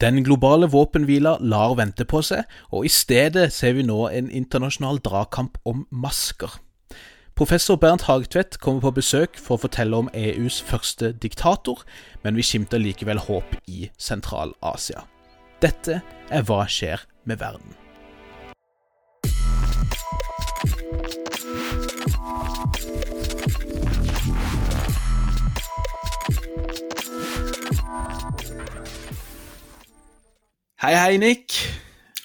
[0.00, 2.42] Den globale våpenhvila lar vente på seg,
[2.74, 6.58] og i stedet ser vi nå en internasjonal dragkamp om masker.
[7.34, 11.82] Professor Bernt Hagtvedt kommer på besøk for å fortelle om EUs første diktator,
[12.22, 15.06] men vi skimter likevel håp i Sentral-Asia.
[15.62, 17.83] Dette er Hva skjer med verden?
[30.82, 31.54] Hei, hei, Nick.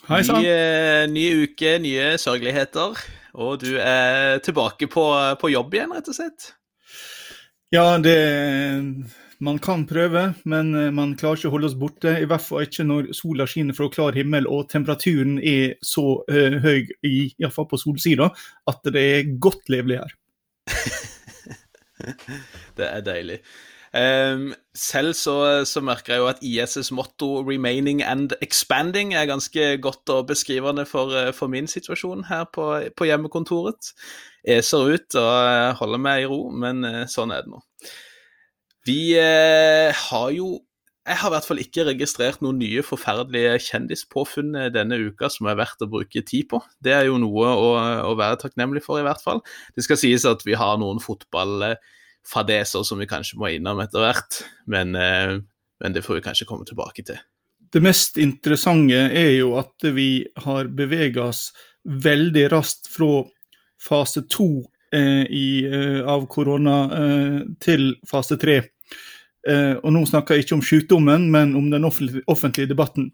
[0.10, 0.42] Hei sann.
[0.42, 2.98] Ny, ny uke, nye sørgeligheter.
[3.38, 5.04] Og du er tilbake på,
[5.38, 6.48] på jobb igjen, rett og slett?
[7.70, 8.16] Ja, det
[9.40, 12.16] Man kan prøve, men eh, man klarer ikke å holde oss borte.
[12.18, 16.58] I hvert fall ikke når sola skinner fra klar himmel og temperaturen er så uh,
[16.60, 18.32] høy, i, i hvert fall på solsida,
[18.68, 20.18] at det er godt levelig her.
[22.82, 23.40] det er deilig.
[23.90, 29.82] Um, selv så, så, merker jeg jo at ISs motto 'remaining and expanding' er ganske
[29.82, 33.94] godt og beskrivende for, eh, for min situasjon her på, på hjemmekontoret.
[34.46, 37.64] Eser ut og holder meg i ro, men uh, sånn er det nå.
[38.86, 40.60] Vi uh, har jo
[41.10, 45.58] jeg har i hvert fall ikke registrert noen nye forferdelige kjendispåfunn denne uka som er
[45.58, 46.60] verdt å bruke tid på.
[46.86, 47.70] Det er jo noe å,
[48.06, 49.42] å være takknemlig for, i hvert fall.
[49.74, 51.66] Det skal sies at vi har noen fotball
[52.28, 55.38] fadeser som vi kanskje må innom etter hvert, men, eh,
[55.80, 57.20] men, det får vi kanskje komme tilbake til.
[57.70, 61.50] Det mest interessante er jo at vi har bevega oss
[61.86, 63.24] veldig raskt fra
[63.80, 68.64] fase to eh, eh, av korona eh, til fase tre.
[69.48, 73.12] Eh, og nå snakker jeg ikke om sykdommen, men om den offentlige, debatten.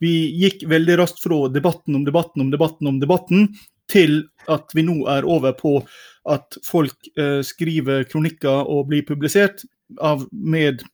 [0.00, 3.48] Vi gikk veldig raskt fra debatten om debatten om debatten om debatten
[3.90, 5.80] til at vi nå er over på
[6.28, 9.64] at folk eh, skriver kronikker og blir publisert
[10.00, 10.84] av med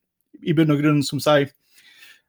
[0.46, 1.50] i bunn og grunn som sier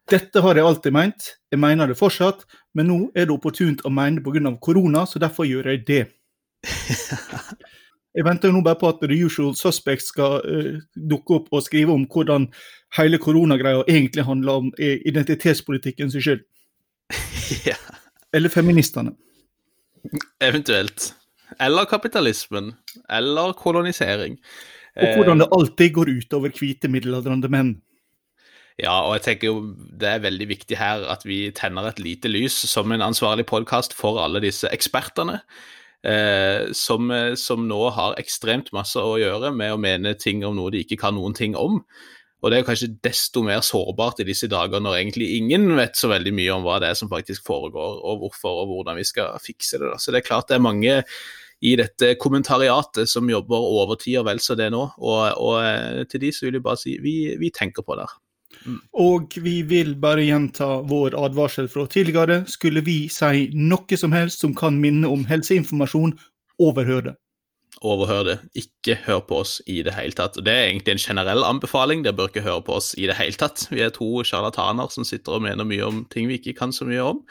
[0.07, 2.45] dette har jeg alltid meint, jeg mener det fortsatt,
[2.77, 4.53] men nå er det opportunt å mene det pga.
[4.61, 6.03] korona, så derfor gjør jeg det.
[8.17, 11.61] Jeg venter jo nå bare på at The Usual Suspects skal uh, dukke opp og
[11.61, 12.47] skrive om hvordan
[12.97, 16.41] hele koronagreia egentlig handler om identitetspolitikken sin skyld.
[17.69, 17.77] ja.
[18.33, 19.13] Eller feministene.
[20.41, 21.11] Eventuelt.
[21.63, 22.73] Eller kapitalismen.
[23.09, 24.37] Eller kolonisering.
[24.97, 27.75] Og hvordan det alltid går utover hvite middelaldrende menn.
[28.77, 29.61] Ja, og jeg tenker jo
[29.97, 33.95] det er veldig viktig her at vi tenner et lite lys som en ansvarlig podkast
[33.97, 35.39] for alle disse ekspertene.
[36.05, 40.71] Eh, som, som, nå har ekstremt masse å gjøre med å mene ting om noe
[40.73, 41.81] de ikke kan noen ting om.
[42.43, 46.11] Og det er kanskje desto mer sårbart i disse dager når egentlig ingen vet så
[46.11, 49.39] veldig mye om hva det er som faktisk foregår, og hvorfor og hvordan vi skal
[49.41, 49.89] fikse det.
[49.89, 49.97] Da.
[49.97, 51.01] Så det er klart det er mange
[51.65, 54.83] i dette kommentariatet som jobber overtid og vel så det nå.
[55.01, 58.05] Og, og, eh, til de så vil jeg bare si vi, vi tenker på det.
[58.67, 58.79] Mm.
[59.01, 62.43] Og vi vil bare gjenta vår advarsel fra tidligere.
[62.49, 66.13] Skulle vi si noe som helst som kan minne om helseinformasjon,
[66.61, 67.17] overhør det.
[67.85, 68.37] Overhør det.
[68.57, 70.39] Ikke hør på oss i det hele tatt.
[70.41, 72.01] Det er egentlig en generell anbefaling.
[72.05, 73.67] Dere bør ikke høre på oss i det hele tatt.
[73.69, 76.87] Vi er to sjarlataner som sitter og mener mye om ting vi ikke kan så
[76.89, 77.21] mye om.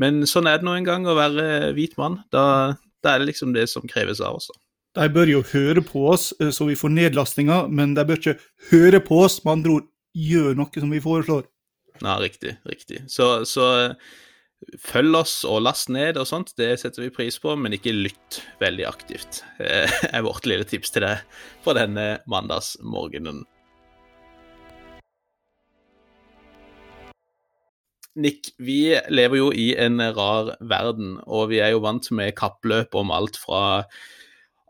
[0.00, 2.20] Men sånn er det nå en gang å være hvit mann.
[2.32, 4.50] Da det er liksom det som kreves av oss.
[4.98, 8.38] De bør jo høre på oss eh, så vi får nedlastinger, men de bør ikke
[8.72, 9.86] høre på oss, med andre ord
[10.16, 11.46] gjør noe som vi foreslår.
[12.00, 12.56] Ja, riktig.
[12.66, 13.04] Riktig.
[13.12, 13.66] Så, så
[14.80, 18.42] følg oss og last ned og sånt, det setter vi pris på, men ikke lytt
[18.60, 21.24] veldig aktivt, Det er vårt lille tips til deg
[21.64, 23.44] på denne mandagsmorgenen.
[28.20, 32.96] Nick, vi lever jo i en rar verden, og vi er jo vant med kappløp
[32.98, 33.62] om alt fra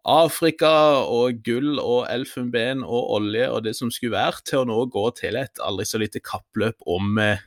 [0.07, 0.71] Afrika
[1.09, 5.07] og gull og elfenben og olje og det som skulle være, til å nå gå
[5.19, 7.43] til et aldri så lite kappløp om eh,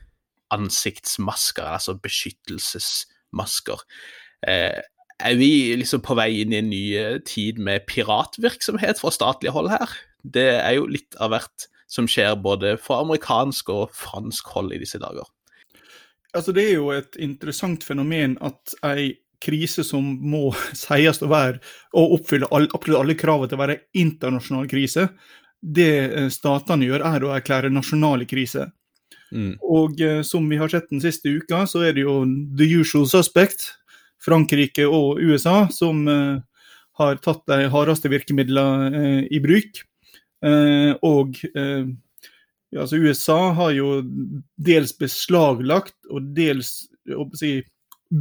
[0.54, 3.84] ansiktsmasker, altså beskyttelsesmasker.
[4.48, 4.80] Eh,
[5.24, 9.54] er vi liksom på vei inn i en ny eh, tid med piratvirksomhet fra statlig
[9.54, 9.92] hold her?
[10.24, 14.80] Det er jo litt av hvert som skjer både fra amerikansk og fransk hold i
[14.82, 15.26] disse dager.
[16.34, 19.12] Altså, det er jo et interessant fenomen at ei
[19.44, 20.48] krise som må
[20.84, 21.60] sies å være
[21.98, 25.08] og oppfylle all, absolutt alle kravene til å være internasjonal krise,
[25.64, 28.72] det eh, statene gjør, er å erklære nasjonale kriser.
[29.34, 29.54] Mm.
[29.60, 32.22] Og eh, som vi har sett den siste uka, så er det jo
[32.58, 33.72] the usual suspect,
[34.22, 36.38] Frankrike og USA, som eh,
[37.00, 39.82] har tatt de hardeste virkemidlene eh, i bruk.
[40.44, 41.84] Eh, og eh,
[42.78, 43.98] altså USA har jo
[44.56, 46.84] dels beslaglagt og dels
[47.38, 47.58] si,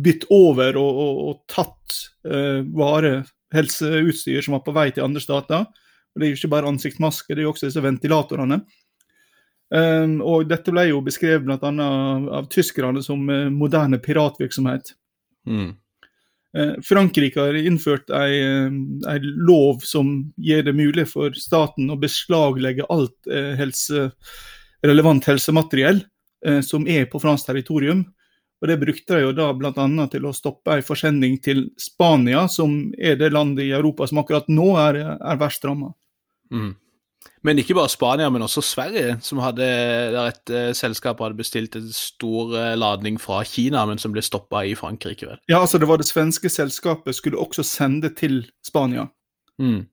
[0.03, 3.23] bytt over og, og, og tatt uh, vare,
[3.53, 5.65] helseutstyr, som var på vei til andre stater.
[6.13, 8.61] Og Det er jo ikke bare ansiktsmasker, det er jo også disse ventilatorene.
[9.73, 11.69] Um, og dette ble jo beskrevet bl.a.
[12.37, 14.91] Av, tyskerne som uh, moderne piratvirksomhet.
[15.49, 15.71] Mm.
[16.53, 22.85] Uh, Frankrike har innført en uh, lov som gjør det mulig for staten å beslaglegge
[22.93, 24.11] alt helse,
[24.85, 26.03] relevant helsemateriell
[26.67, 28.01] som er på fransk territorium.
[28.59, 29.85] Og Det brukte de jo da bl.a.
[30.11, 34.51] til å stoppe en forsending til Spania, som er det landet i Europa som akkurat
[34.51, 35.93] nå er, er verst ramma.
[36.51, 36.73] Mm.
[37.43, 39.65] Men ikke bare Spania, men også Sverige, som hadde,
[40.15, 44.23] der et uh, selskap hadde bestilt en stor uh, ladning fra Kina, men som ble
[44.23, 45.27] stoppa i Frankrike.
[45.27, 45.41] vel?
[45.51, 49.09] Ja, altså det var det svenske selskapet skulle også sende til Spania.
[49.59, 49.83] Mm.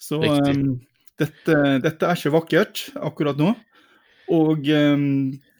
[0.00, 0.80] Så um,
[1.20, 3.54] dette, dette, er ikke vakkert akkurat nå.
[4.30, 5.06] Og um,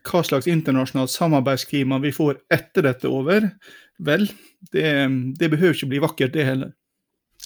[0.06, 3.48] hva slags internasjonalt samarbeidsklima vi får etter dette over,
[4.00, 4.28] vel,
[4.72, 4.92] det,
[5.40, 6.76] det behøver ikke bli vakkert, det heller.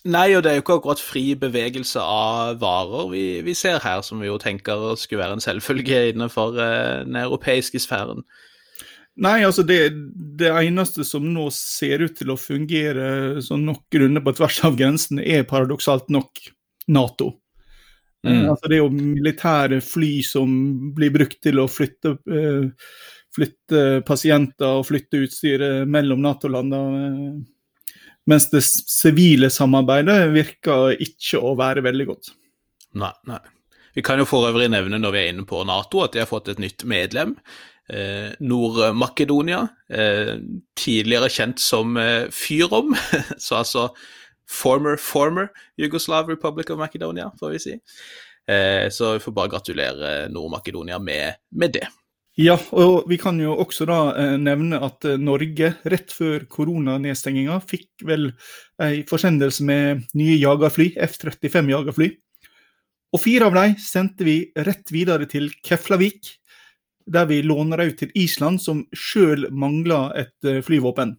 [0.04, 4.02] Nei, og det er jo ikke akkurat fri bevegelse av varer vi, vi ser her,
[4.04, 8.20] som vi jo tenker skulle være en selvfølge innenfor uh, den europeiske sfæren.
[9.24, 9.78] Nei, altså det,
[10.36, 15.24] det, eneste som nå ser ut til å fungere sånn noenlunde på tvers av grensene,
[15.24, 16.42] er paradoksalt nok
[16.92, 17.30] Nato.
[18.26, 18.44] Eh, mm.
[18.50, 20.52] altså det er jo militære fly som
[20.98, 23.00] blir brukt til å flytte, uh,
[23.32, 27.38] flytte pasienter og flytte utstyret mellom Nato-landene
[28.30, 32.32] mens det sivile samarbeidet virker ikke å være veldig godt.
[33.00, 33.42] Nei, nei.
[33.94, 36.30] Vi kan jo for øvrig nevne når vi er inne på Nato, at de har
[36.30, 37.36] fått et nytt medlem.
[37.92, 39.60] Eh, Nord-Makedonia,
[39.92, 40.34] eh,
[40.78, 42.94] tidligere kjent som eh, Fyrom,
[43.44, 43.88] så altså
[44.50, 45.50] former, former
[45.80, 47.76] Yugoslav Republic of Macedonia, får vi si.
[48.50, 51.86] Eh, så vi får bare gratulere Nord-Makedonia med, med det.
[52.34, 57.60] Ja, og vi kan jo også da eh, nevne at eh, Norge rett før koronanedstenginga
[57.62, 58.32] fikk vel
[58.82, 62.08] ei forsendelse med nye jagerfly, F-35 jagerfly.
[63.14, 66.32] Og fire av dem sendte vi rett videre til Keflavik,
[67.06, 71.14] der vi låner ut til Island, som sjøl mangla et eh, flyvåpen.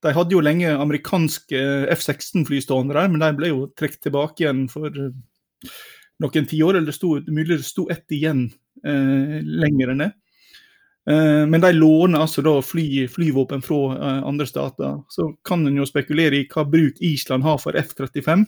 [0.00, 1.58] De hadde jo lenge amerikanske
[1.96, 4.94] F-16-fly stående der, men de ble jo trukket tilbake igjen for
[6.20, 6.76] noen tiår.
[6.76, 8.46] Eller det sto, mulig det sto ett igjen
[8.84, 10.12] eh, lenger enn det.
[11.10, 15.00] Eh, men de låner altså da fly, flyvåpen fra eh, andre stater.
[15.08, 18.44] Så kan en jo spekulere i hva bruk Island har for F-35.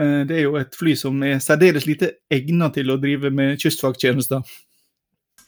[0.00, 3.58] Eh, det er jo et fly som er særdeles lite egnet til å drive med
[3.62, 4.44] kystvakttjenester.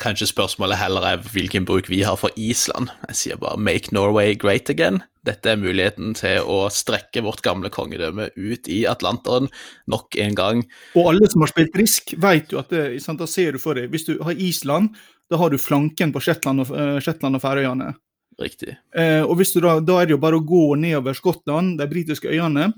[0.03, 2.91] Kanskje spørsmålet heller er hvilken bruk vi har for Island.
[3.09, 5.03] Jeg sier bare 'make Norway great again'.
[5.25, 9.49] Dette er muligheten til å strekke vårt gamle kongedømme ut i Atlanteren
[9.89, 10.65] nok en gang.
[10.95, 13.75] Og alle som har spilt Risk, vet jo at det, sant, da ser du for
[13.75, 14.95] deg Hvis du har Island,
[15.31, 17.95] da har du flanken på Shetland og, uh, Shetland og Færøyene.
[18.39, 18.77] Riktig.
[18.95, 22.75] Eh, og da, da, er det jo bare å gå nedover Skottland, de britiske øyene.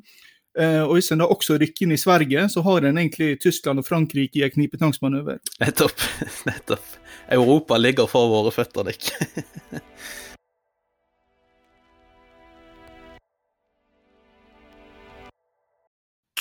[0.59, 3.79] Eh, og hvis en da også rykker inn i Sverige, så har en egentlig Tyskland
[3.79, 5.39] og Frankrike i en knipetangsmanøver.
[5.63, 6.03] Nettopp.
[6.49, 6.97] Nettopp.
[7.31, 9.13] Europa ligger for våre føtter, Nick.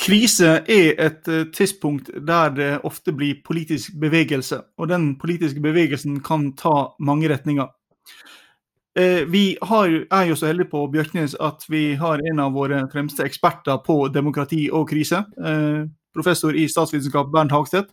[0.07, 6.21] Krise er et uh, tidspunkt der det ofte blir politisk bevegelse, og den politiske bevegelsen
[6.23, 7.67] kan ta mange retninger.
[8.97, 12.83] Uh, vi har, er jo så heldige på Bjørknes at vi har en av våre
[12.91, 15.23] fremste eksperter på demokrati og krise.
[15.37, 15.85] Uh,
[16.17, 17.91] professor i statsvitenskap Bernt Hagstedt.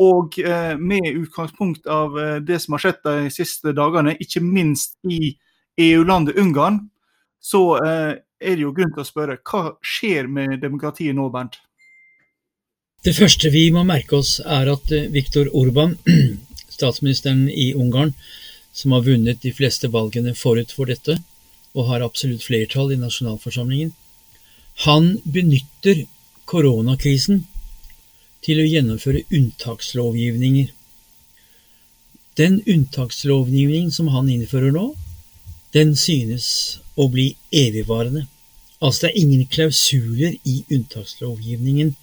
[0.00, 0.38] Og
[0.80, 5.34] med utgangspunkt av det som har skjedd de siste dagene, ikke minst i
[5.78, 6.78] EU-landet Ungarn,
[7.44, 7.76] så
[8.42, 11.60] er det jo grunn til å spørre hva skjer med demokratiet nå, Bernt?
[13.02, 15.96] Det første vi må merke oss, er at eh, Viktor Orban,
[16.76, 18.12] statsministeren i Ungarn,
[18.72, 21.18] som har vunnet de fleste valgene forut for dette,
[21.72, 23.92] og har absolutt flertall i nasjonalforsamlingen,
[24.84, 26.06] han benytter
[26.48, 27.44] koronakrisen
[28.44, 30.72] til å gjennomføre unntakslovgivninger.
[32.40, 34.92] Den unntakslovgivningen som han innfører nå,
[35.76, 38.26] den synes å bli evigvarende.
[38.82, 41.94] Altså det er ingen klausuler i unntakslovgivningen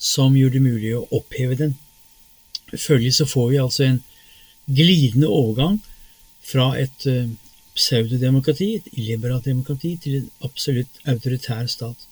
[0.00, 1.76] som gjør det mulig å oppheve den.
[2.74, 4.00] Følgelig så får vi altså en
[4.66, 5.80] glidende overgang
[6.44, 7.28] fra et uh,
[7.74, 12.06] pseudodemokrati, et illiberalt demokrati, til en absolutt autoritær stat.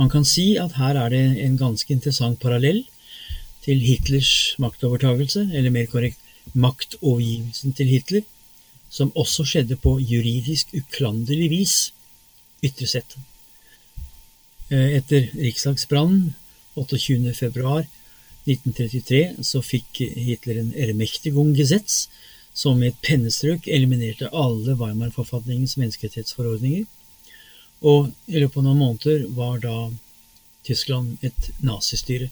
[0.00, 2.84] Man kan si at her er det en ganske interessant parallell
[3.64, 6.20] til Hitlers maktovertagelse, eller mer korrekt
[6.54, 8.22] maktovergivelsen til Hitler,
[8.90, 11.74] som også skjedde på juridisk uklanderlig vis
[12.64, 13.16] ytre sett.
[14.70, 16.32] Eh, etter riksdagsbrannen
[18.46, 22.08] 28.2.1933 så fikk Hitler en Ermächtigungsgesetz
[22.56, 26.86] som med et pennestrøk eliminerte alle Weimar-forfatningens menneskerettighetsforordninger.
[27.80, 29.76] Og i løpet av noen måneder var da
[30.66, 32.28] Tyskland et nazistyre.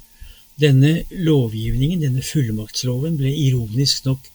[0.59, 4.27] Denne lovgivningen, denne fullmaktsloven, ble ironisk nok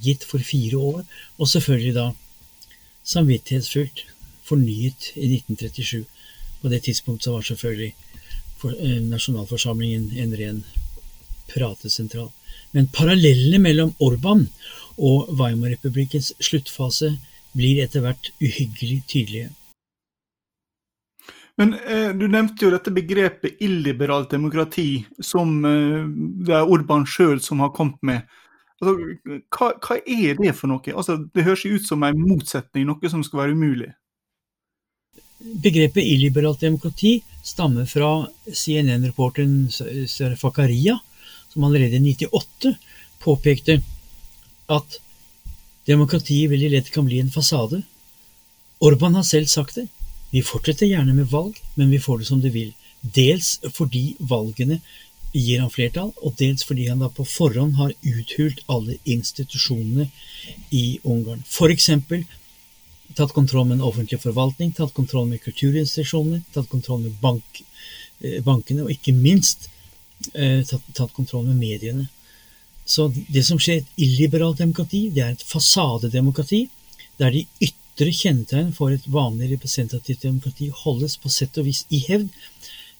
[0.00, 1.04] gitt for fire år,
[1.38, 2.08] og selvfølgelig da
[3.06, 4.04] samvittighetsfullt
[4.48, 6.04] fornyet i 1937.
[6.60, 7.94] På det tidspunkt så var selvfølgelig
[9.08, 10.64] nasjonalforsamlingen en ren
[11.50, 12.30] pratesentral.
[12.74, 14.46] Men parallellene mellom Orban
[15.00, 17.16] og Weimar-republikkens sluttfase
[17.56, 19.50] blir etter hvert uhyggelig tydelige.
[21.60, 26.06] Men eh, Du nevnte jo dette begrepet illiberalt demokrati, som eh,
[26.46, 28.38] det er Orban sjøl som har kommet med.
[28.80, 28.94] Altså,
[29.52, 30.94] hva, hva, er det for noe?
[30.94, 33.90] Altså, det høres ut som en motsetning, noe som skal være umulig.
[35.40, 39.68] Begrepet illiberalt demokrati stammer fra CNN-reporteren
[40.40, 40.98] Fakaria,
[41.52, 42.74] som allerede i 98
[43.20, 43.80] påpekte
[44.70, 45.00] at
[45.88, 47.82] demokratiet veldig lett kan bli en fasade.
[48.78, 49.88] Orban har selv sagt det.
[50.30, 52.70] Vi fortsetter gjerne med valg, men vi får det som det vil.
[53.00, 54.78] Dels fordi valgene
[55.32, 60.08] gir han flertall, og dels fordi han da på forhånd har uthult alle institusjonene
[60.74, 61.42] i Ungarn.
[61.46, 61.90] F.eks.
[63.18, 67.62] tatt kontroll med den offentlige forvaltning, tatt kontroll med kulturinstitusjonene, tatt kontroll med bank,
[68.22, 69.68] eh, bankene, og ikke minst
[70.68, 72.08] tatt, tatt kontroll med mediene.
[72.84, 76.64] Så det som skjer i et illiberalt demokrati, det er et fasadedemokrati,
[77.20, 82.00] der de ytre kjennetegn for et vanlig representativt demokrati holdes på sett og vis i
[82.08, 82.30] hevd,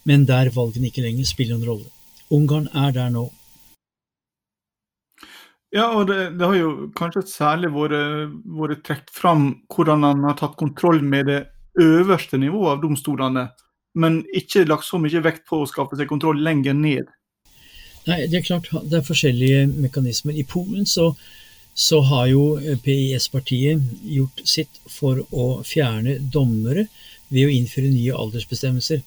[0.07, 1.89] men der valgene ikke lenger spiller en rolle.
[2.31, 3.27] Ungarn er der nå.
[5.75, 10.57] Ja, og det, det har jo kanskje særlig vært trukket fram hvordan han har tatt
[10.59, 11.41] kontroll med det
[11.79, 13.45] øverste nivået av domstolene
[13.95, 17.11] men ikke lagt så mye vekt på å skaffe seg kontroll lenger ned.
[18.07, 20.35] Nei, Det er klart det er forskjellige mekanismer.
[20.35, 21.11] I Polen så,
[21.75, 22.45] så har jo
[22.85, 26.87] PIS-partiet gjort sitt for å fjerne dommere
[27.29, 29.03] ved å innføre nye aldersbestemmelser.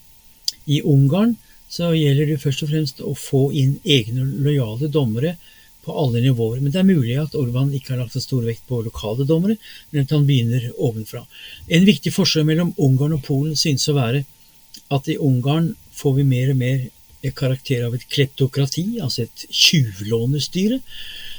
[0.70, 1.36] I Ungarn
[1.74, 5.36] så gjelder det først og fremst å få inn egne lojale dommere
[5.84, 6.62] på alle nivåer.
[6.62, 9.58] Men det er mulig at Orban ikke har lagt en stor vekt på lokale dommere,
[9.92, 11.26] men at han begynner ovenfra.
[11.68, 14.24] En viktig forskjell mellom Ungarn og Polen synes å være
[14.92, 16.84] at i Ungarn får vi mer og mer
[17.32, 20.80] karakter av et kleptokrati, altså et tjuvlånestyre,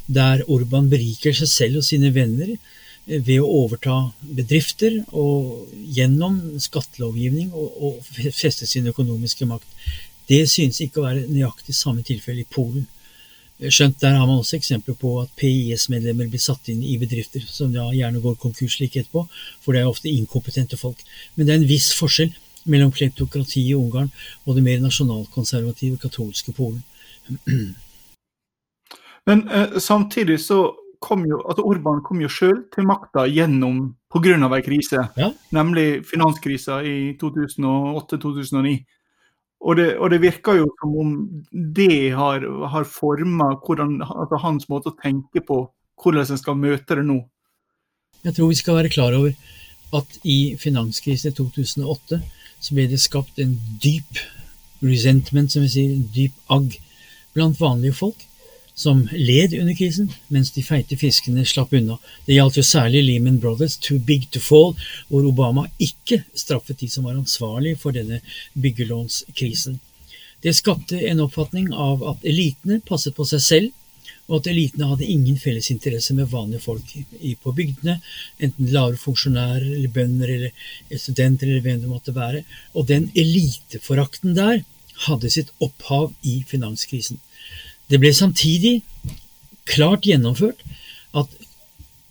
[0.07, 6.41] der Orban beriker seg selv og sine venner eh, ved å overta bedrifter og gjennom
[6.61, 9.69] skattelovgivning og, og feste sin økonomiske makt.
[10.29, 12.87] Det synes ikke å være nøyaktig samme tilfelle i Polen.
[13.61, 17.71] Skjønt der har man også eksempler på at PIS-medlemmer blir satt inn i bedrifter som
[17.73, 19.29] da gjerne går konkurs like etterpå,
[19.63, 21.05] for det er ofte inkompetente folk.
[21.37, 22.33] Men det er en viss forskjell
[22.71, 24.11] mellom kleptokratiet i Ungarn
[24.45, 26.83] og det mer nasjonalkonservative katolske Polen.
[29.29, 34.37] Men eh, samtidig så kom jo altså Orban kom jo sjøl til makta gjennom pga.
[34.57, 35.31] ei krise, ja.
[35.53, 38.77] nemlig finanskrisa i 2008-2009.
[39.65, 41.13] Og det, og det, virker jo som om
[41.53, 45.63] det har, har forma altså hans måte å tenke på,
[46.03, 47.23] hvordan en skal møte det nå.
[48.25, 49.33] Jeg tror vi skal være klar over
[49.95, 52.21] at i finanskrisen i 2008
[52.65, 54.23] så ble det skapt en dyp
[54.85, 56.79] resentment, som vi sier, en dyp agg
[57.37, 58.25] blant vanlige folk
[58.75, 61.99] som led under krisen, mens de feite fiskene slapp unna.
[62.27, 64.75] Det gjaldt jo særlig Lehman Brothers, Too Big to Fall,
[65.09, 68.19] hvor Obama ikke straffet de som var ansvarlig for denne
[68.59, 69.79] byggelånskrisen.
[70.43, 73.71] Det skapte en oppfatning av at elitene passet på seg selv,
[74.29, 76.95] og at elitene hadde ingen felles interesse med vanlige folk
[77.43, 77.99] på bygdene,
[78.41, 82.45] enten lavere funksjonærer eller bønder eller studenter eller hvem det måtte være.
[82.73, 84.63] Og den eliteforakten der
[85.07, 87.21] hadde sitt opphav i finanskrisen.
[87.91, 88.79] Det ble samtidig
[89.69, 90.65] klart gjennomført
[91.15, 91.29] at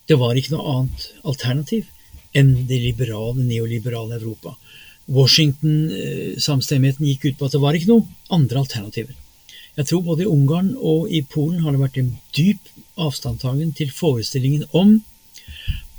[0.10, 1.90] det var ikke noe annet alternativ
[2.38, 4.56] enn det liberale, neoliberale Europa.
[5.14, 9.16] Washington-samstemmigheten gikk ut på at det var ikke noe andre alternativer.
[9.78, 12.68] Jeg tror både i Ungarn og i Polen har det vært en dyp
[13.02, 15.00] avstandtagen til forestillingen om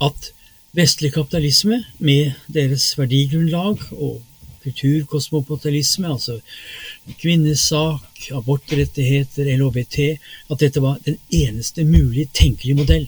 [0.04, 0.30] at
[0.74, 4.22] vestlig kapitalisme, med deres verdigrunnlag og
[4.64, 6.38] kulturkosmopotalisme, altså
[7.20, 9.98] kvinnesak, abortrettigheter, LHBT,
[10.50, 13.06] at dette var den eneste mulige tenkelige modell.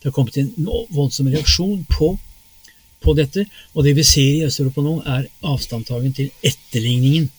[0.00, 0.52] Det har kommet en
[0.96, 2.16] voldsom reaksjon på,
[3.04, 7.30] på dette, og det vi ser i Øst-Europa nå, er avstandtagen til etterligningen.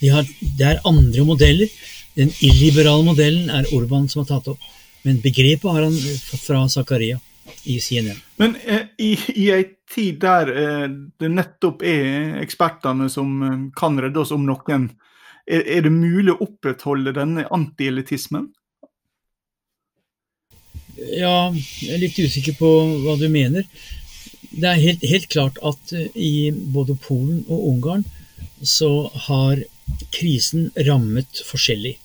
[0.00, 1.68] De har, det er andre modeller
[2.18, 4.70] den illiberale modellen er Orban som har tatt opp,
[5.06, 7.20] men begrepet har han fått fra Zakaria
[7.64, 8.18] i CNN.
[8.36, 9.64] Men eh, i, i ei
[9.94, 10.88] tid der eh,
[11.20, 14.90] det nettopp er ekspertene som eh, kan redde oss om noen,
[15.46, 18.50] er, er det mulig å opprettholde denne antielitismen?
[20.96, 21.50] Ja,
[21.80, 22.70] jeg er litt usikker på
[23.02, 23.66] hva du mener.
[24.52, 28.04] Det er helt, helt klart at eh, i både Polen og Ungarn
[28.62, 29.62] så har
[30.14, 31.96] krisen rammet forskjellig.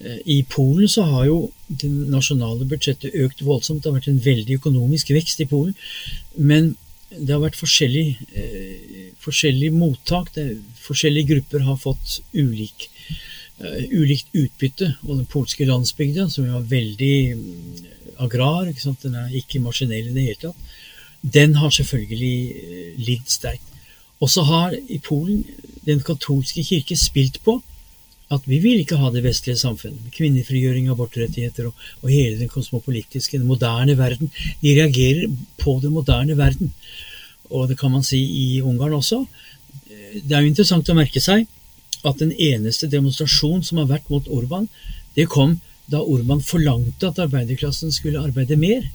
[0.00, 1.38] I Polen så har jo
[1.68, 3.82] det nasjonale budsjettet økt voldsomt.
[3.82, 5.74] Det har vært en veldig økonomisk vekst i Polen.
[6.36, 6.74] Men
[7.10, 10.32] det har vært forskjellig, eh, forskjellig mottak.
[10.34, 12.88] Det, forskjellige grupper har fått ulik,
[13.60, 14.96] eh, ulikt utbytte.
[15.04, 17.38] Og den polske landsbygda, som jo er veldig
[18.18, 20.56] agrar, den er ikke maskinell i det hele tatt,
[21.22, 23.62] den har selvfølgelig lidd sterkt.
[24.20, 25.44] Og så har i Polen
[25.86, 27.62] den katolske kirke spilt på
[28.30, 33.40] at vi vil ikke ha det vestlige samfunnet kvinnefrigjøring, abortrettigheter og, og hele den kosmopolitiske,
[33.40, 34.30] den moderne verden.
[34.62, 35.26] De reagerer
[35.58, 36.70] på den moderne verden.
[37.50, 39.24] Og det kan man si i Ungarn også.
[40.14, 41.48] Det er jo interessant å merke seg
[42.06, 44.70] at den eneste demonstrasjon som har vært mot Orban,
[45.18, 45.58] det kom
[45.90, 48.86] da Orban forlangte at arbeiderklassen skulle arbeide mer.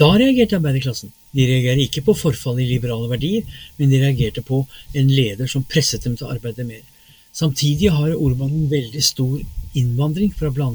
[0.00, 1.12] Da reagerte arbeiderklassen.
[1.32, 5.64] De reagerer ikke på forfall i liberale verdier, men de reagerte på en leder som
[5.64, 6.84] presset dem til å arbeide mer.
[7.32, 9.40] Samtidig har Orban en veldig stor
[9.74, 10.72] innvandring fra bl.a.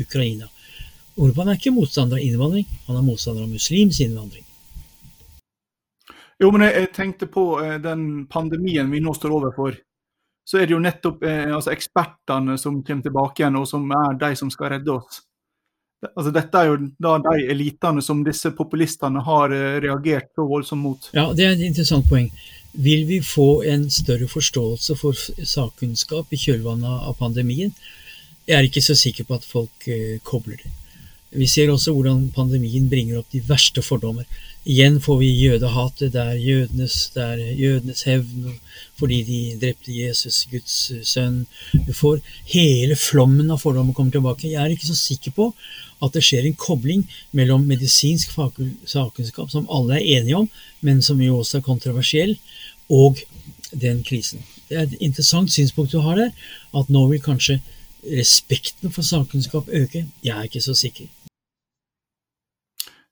[0.00, 0.48] Ukraina.
[1.20, 4.46] Orban er ikke motstander av innvandring, han er motstander av muslims innvandring.
[6.40, 9.74] Jo, men jeg, tenkte på eh, den pandemien vi nå står overfor.
[10.48, 14.16] Så er det jo nettopp eh, altså ekspertene som kommer tilbake igjen, og som er
[14.22, 15.20] de som skal redde oss.
[16.14, 20.86] Altså, dette er jo da de elitene som disse populistene har eh, reagert så voldsomt
[20.86, 21.10] mot.
[21.12, 22.32] Ja, det er et interessant poeng.
[22.72, 25.16] Vil vi få en større forståelse for
[25.54, 27.72] sakkunnskap i kjølvannet av pandemien?
[28.46, 30.70] Jeg er ikke så sikker på at folk uh, kobler det.
[31.30, 34.26] Vi ser også hvordan pandemien bringer opp de verste fordommer.
[34.66, 36.96] Igjen får vi jødehatet, det er jødenes,
[37.56, 38.56] jødenes hevn
[38.98, 40.74] fordi de drepte Jesus, Guds
[41.06, 41.44] sønn.
[41.86, 42.18] Du får
[42.50, 44.50] hele flommen av fordommer kommer tilbake.
[44.50, 45.52] Jeg er ikke så sikker på
[46.02, 50.50] at det skjer en kobling mellom medisinsk sakkunnskap, som alle er enige om,
[50.84, 52.36] men som jo også er kontroversiell,
[52.90, 53.20] og
[53.70, 54.42] den krisen.
[54.68, 56.34] Det er et interessant synspunkt du har der,
[56.74, 57.60] at nå vil kanskje
[58.04, 60.06] respekten for sakkunnskap øke.
[60.24, 61.08] Jeg er ikke så sikker.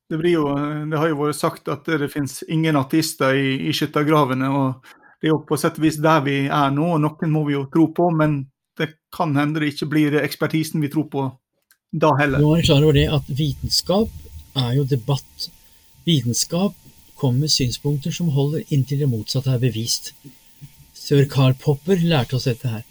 [0.08, 0.44] Det, jo,
[0.88, 4.48] det, har jo vært sagt at det finnes ingen ateister i, i skyttergravene.
[4.48, 6.94] og Det er jo på sett og vis der vi er nå.
[6.94, 8.40] og Noen må vi jo tro på, men
[8.78, 11.28] det kan hende det ikke blir ekspertisen vi tror på
[11.92, 12.40] da heller.
[12.40, 14.08] Nå er jeg klar over det at vitenskap
[14.56, 15.48] er jo debatt.
[16.08, 16.87] Vitenskap
[17.18, 20.12] kommer med synspunkter som holder inntil det motsatte er bevist.
[20.94, 22.84] Sir Karl Popper lærte oss dette her.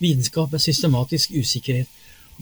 [0.00, 1.88] Vitenskap er systematisk usikkerhet.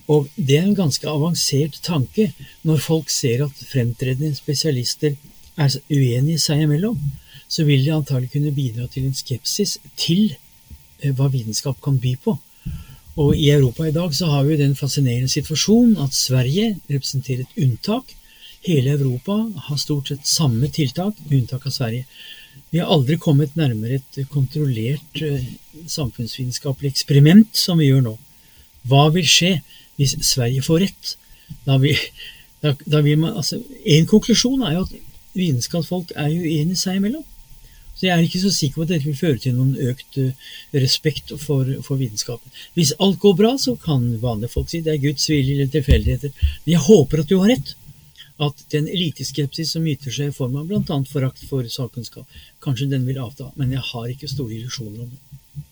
[0.06, 2.30] Og det er en ganske avansert tanke
[2.66, 5.16] når folk ser at fremtredende spesialister
[5.58, 6.98] er uenige seg imellom.
[7.48, 10.36] Så vil de antagelig kunne bidra til en skepsis til
[11.02, 12.36] eh, hva vitenskap kan by på.
[13.18, 17.62] Og i Europa i dag så har vi den fascinerende situasjonen at Sverige representerer et
[17.64, 18.14] unntak.
[18.66, 19.36] Hele Europa
[19.68, 22.06] har stort sett samme tiltak, med unntak av Sverige.
[22.70, 25.44] Vi har aldri kommet nærmere et kontrollert uh,
[25.88, 28.16] samfunnsvitenskapelig eksperiment som vi gjør nå.
[28.88, 29.58] Hva vil skje
[29.96, 31.14] hvis Sverige får rett?
[31.64, 31.96] Da vil,
[32.64, 34.94] da, da vil man, altså, en konklusjon er jo at
[35.38, 37.24] vitenskapsfolk er uenige seg imellom.
[37.98, 40.52] Så jeg er ikke så sikker på at dette vil føre til noen økt uh,
[40.76, 42.52] respekt for, for, vitenskapen.
[42.78, 46.34] Hvis alt går bra, så kan vanlige folk si det er Guds vilje eller tilfeldigheter.
[46.64, 47.74] Men jeg håper at du har rett.
[48.38, 50.98] At den eliteskepsis som yter seg i form av bl.a.
[51.10, 52.28] forakt for sakkunnskap,
[52.62, 53.50] kanskje den vil avta.
[53.58, 55.64] Men jeg har ikke store illusjoner om det.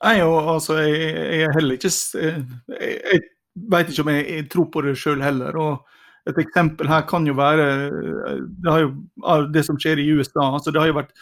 [0.00, 2.44] Nei, og altså, jeg, jeg er heller ikke Jeg,
[2.80, 3.20] jeg
[3.74, 5.56] veit ikke om jeg, jeg, tror på det sjøl heller.
[5.60, 5.86] og
[6.28, 8.90] et eksempel her kan jo være det, jo,
[9.52, 10.50] det som skjer i USA.
[10.52, 11.14] altså Det har jo vært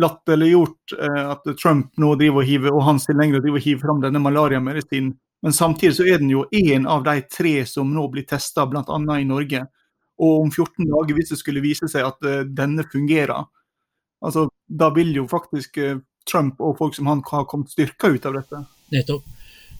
[0.00, 4.00] latterliggjort eh, at Trump nå driver og hiver, og hans tilhengere driver og hiver fram
[4.04, 5.12] denne malariamedisinen.
[5.42, 8.98] Men samtidig så er den jo én av de tre som nå blir testa, bl.a.
[9.18, 9.64] i Norge.
[10.22, 13.48] Og om 14 dager, hvis det skulle vise seg at uh, denne fungerer,
[14.22, 15.98] altså da vil jo faktisk uh,
[16.30, 18.62] Trump og folk som han har kommet styrka ut av dette.
[18.94, 19.26] Nettopp.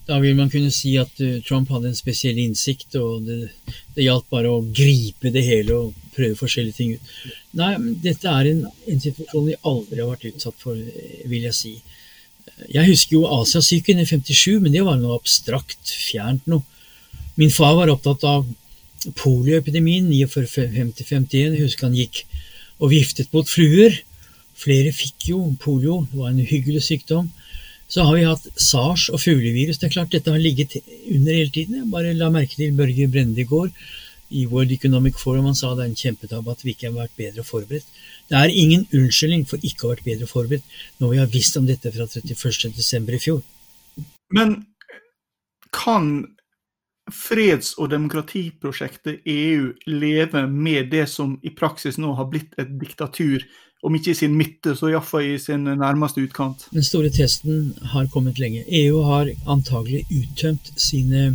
[0.03, 3.53] Da vil man kunne si at uh, Trump hadde en spesiell innsikt, og det,
[3.95, 7.13] det gjaldt bare å gripe det hele og prøve forskjellige ting ut.
[7.55, 7.71] Nei,
[8.03, 11.77] dette er en, en situasjon vi aldri har vært utsatt for, vil jeg si.
[12.73, 16.63] Jeg husker jo Asiasyken i 57, men det var noe abstrakt, fjernt noe.
[17.39, 18.45] Min far var opptatt av
[19.19, 21.37] polioepidemien 49-50-51.
[21.57, 22.23] Jeg husker han gikk
[22.79, 23.95] og viftet mot fluer.
[24.59, 27.31] Flere fikk jo polio, det var en hyggelig sykdom.
[27.89, 29.79] Så har vi hatt sars og fuglevirus.
[29.81, 31.81] Det er klart Dette har ligget under hele tiden.
[31.81, 33.69] Jeg bare la merke til Børge Brende i går
[34.33, 35.49] i World Economic Forum.
[35.49, 37.89] Han sa det er en kjempetabbe at vi ikke har vært bedre forberedt.
[38.29, 41.57] Det er ingen unnskyldning for ikke å ha vært bedre forberedt når vi har visst
[41.59, 43.09] om dette fra 31.12.
[43.17, 43.41] i fjor.
[44.33, 44.55] Men
[45.73, 46.23] kan
[47.11, 53.43] freds- og demokratiprosjektet EU leve med det som i praksis nå har blitt et diktatur.
[53.83, 56.69] Om ikke i sin midte, så iallfall i sin nærmeste utkant.
[56.71, 58.63] Den store testen har kommet lenge.
[58.63, 61.33] EU har antagelig uttømt sine,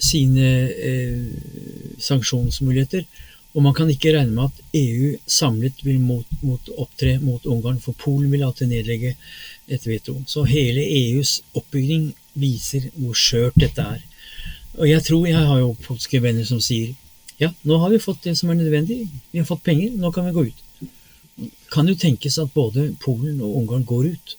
[0.00, 1.26] sine eh,
[2.00, 3.04] sanksjonsmuligheter.
[3.56, 7.80] Og man kan ikke regne med at EU samlet vil mot, mot opptre mot Ungarn,
[7.80, 9.14] for Polen vil alltid nedlegge
[9.68, 10.18] et veto.
[10.26, 14.04] Så hele EUs oppbygging viser hvor skjørt dette er.
[14.78, 16.94] Og jeg tror jeg har jo polske venner som sier
[17.38, 20.26] ja, nå har vi fått det som er nødvendig, vi har fått penger, nå kan
[20.26, 20.62] vi gå ut.
[21.70, 24.34] Kan jo tenkes at både Polen og Ungarn går ut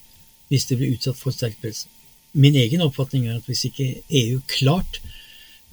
[0.52, 1.86] hvis det blir utsatt for sterkt press.
[2.34, 5.00] Min egen oppfatning er at hvis ikke EU klart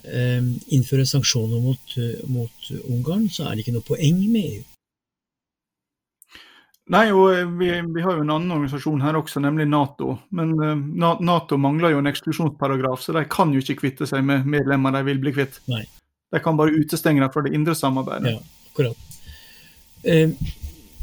[0.07, 0.41] eh,
[0.77, 1.99] innfører sanksjoner mot,
[2.31, 4.65] mot Ungarn, så er det ikke noe poeng med EU.
[6.95, 10.13] Nei, og eh, vi, vi, har jo en annen organisasjon her også, nemlig Nato.
[10.39, 14.47] Men uh, Nato mangler jo en eksklusjonsparagraf, så de kan jo ikke kvitte seg med
[14.47, 15.59] medlemmer de vil bli kvitt.
[15.73, 15.83] Nei.
[16.31, 18.37] De kan bare utestenge dem fra det indre samarbeidet.
[18.37, 19.19] Ja, akkurat.
[20.07, 20.31] Eh,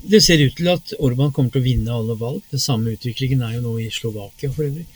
[0.08, 2.40] det ser ut til at Orban kommer til å vinne alle valg.
[2.52, 4.88] Den samme utviklingen er jo nå i Slovakia for øvrig.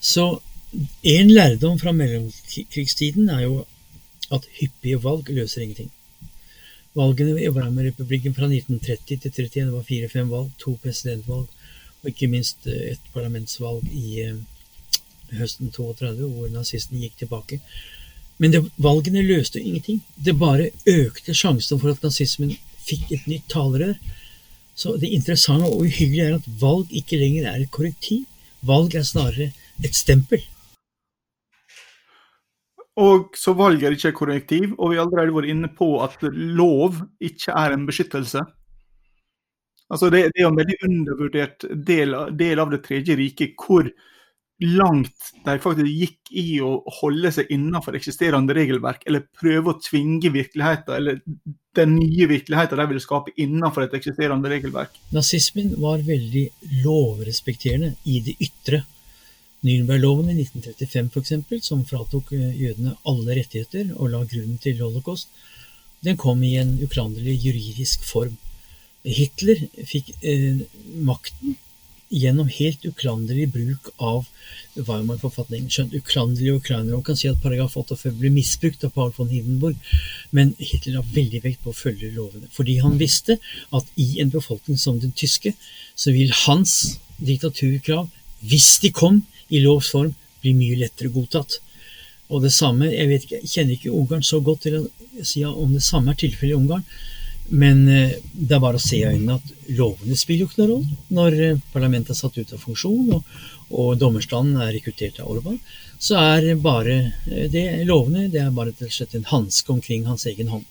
[0.00, 0.28] Så
[1.02, 3.64] en lærdom fra mellomkrigstiden er jo
[4.32, 5.90] at hyppige valg løser ingenting.
[6.98, 11.46] Valgene i Weimar-republikken fra 1930 til 1931 var fire-fem valg, to presidentvalg
[12.02, 14.36] og ikke minst eh, et parlamentsvalg i eh,
[15.38, 17.60] høsten 32, hvor nazistene gikk tilbake.
[18.38, 20.02] Men det, valgene løste ingenting.
[20.14, 22.54] Det bare økte sjansen for at nazismen
[22.84, 23.96] fikk et nytt talerør.
[24.78, 28.28] Så det interessante og uhyggelige er at valg ikke lenger er et korrektiv.
[28.62, 29.50] Valg er snarere
[29.84, 30.44] et stempel.
[32.98, 36.98] Og så valg er ikke korrektiv, og vi har allerede vært inne på at lov
[37.22, 38.42] ikke er en beskyttelse.
[39.88, 43.88] Altså det, det er en veldig undervurdert del, del, av Det tredje riket, hvor
[44.58, 50.32] langt de faktisk gikk i å holde seg innenfor eksisterende regelverk, eller prøve å tvinge
[50.34, 51.22] virkeligheten, eller
[51.78, 54.98] den nye virkeligheten de ville skape innenfor et eksisterende regelverk.
[55.14, 56.48] Nazismen var veldig
[56.82, 58.82] lovrespekterende i det ytre.
[59.66, 65.32] Nürnbergloven i 1935 f.eks., som fratok eh, jødene alle rettigheter og la grunnen til holocaust,
[66.06, 68.36] den kom i en uklanderlig juridisk form.
[69.02, 70.62] Hitler fikk eh,
[71.06, 71.56] makten
[72.08, 74.28] gjennom helt uklanderlig bruk av
[74.78, 75.68] Weimar-forfatningen.
[75.72, 79.76] Skjønt uklanderlig og ukrainere kan si at paragraf 48 ble misbrukt av Paul von Hindenburg,
[80.32, 82.48] men Hitler la veldig vekt på å følge lovene.
[82.54, 83.38] Fordi han visste
[83.74, 85.52] at i en befolkning som den tyske,
[85.98, 88.08] så vil hans diktaturkrav,
[88.48, 91.60] hvis de kom, i lovs form blir mye lettere godtatt.
[92.28, 94.88] Og det samme, Jeg vet ikke, jeg kjenner ikke Ungarn så godt til å
[95.24, 96.84] si om det samme er tilfellet i Ungarn,
[97.48, 100.72] men eh, det er bare å se i øynene at lovene spiller jo ikke noen
[100.74, 103.38] rolle når eh, parlamentet er satt ut av funksjon og,
[103.72, 105.56] og dommerstanden er rekruttert av Orban.
[105.98, 110.28] Så er bare eh, det lovene det er bare rett slett en hanske omkring hans
[110.28, 110.66] egen hånd.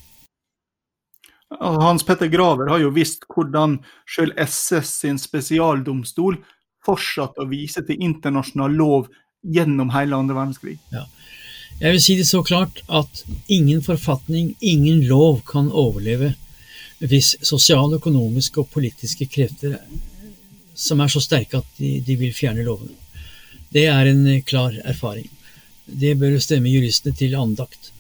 [1.58, 3.80] Hans Petter Graver har jo visst hvordan
[4.12, 6.36] selv SS sin spesialdomstol
[6.88, 9.12] fortsatt å vise til internasjonal lov
[9.44, 10.78] gjennom hele andre verdenskrig.
[10.94, 11.06] Ja.
[11.78, 13.24] Jeg vil si det så klart at
[13.54, 16.34] ingen forfatning, ingen lov kan overleve
[16.98, 19.76] hvis sosiale, økonomiske og politiske krefter
[20.78, 22.96] som er så sterke at de, de vil fjerne lovene.
[23.74, 25.28] Det er en klar erfaring.
[25.86, 27.92] Det bør stemme juristene til andakt.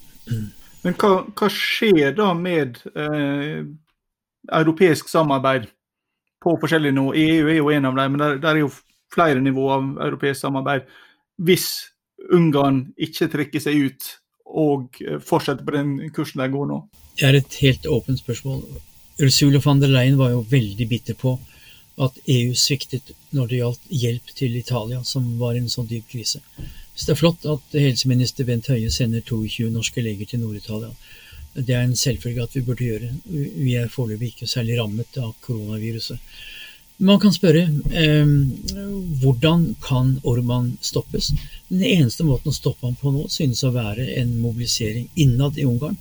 [0.84, 3.62] Men hva, hva skjer da med eh,
[4.58, 5.67] europeisk samarbeid
[6.43, 7.13] på forskjellige nivå.
[7.17, 8.71] EU er jo en av dem, men der, der er jo
[9.13, 10.88] flere nivåer av europeisk samarbeid.
[11.38, 11.67] Hvis
[12.34, 14.08] Ungarn ikke trekker seg ut
[14.47, 16.82] og fortsetter på den kursen de går nå?
[17.17, 18.63] Det er et helt åpent spørsmål.
[19.21, 21.38] Ursula von der Leyen var jo veldig bitter på
[21.97, 26.06] at EU sviktet når det gjaldt hjelp til Italia, som var i en sånn dyp
[26.12, 26.43] krise.
[26.93, 30.91] Så det er flott at helseminister Bent Høie sender 22 norske leger til Nord-Italia.
[31.58, 33.10] Det er en selvfølge at vi burde gjøre.
[33.26, 36.22] Vi er foreløpig ikke særlig rammet av koronaviruset.
[36.98, 38.30] Man kan spørre eh,
[39.22, 41.30] hvordan kan Orban stoppes?
[41.70, 45.65] Den eneste måten å stoppe ham på nå synes å være en mobilisering innad i
[45.70, 45.98] Ungarn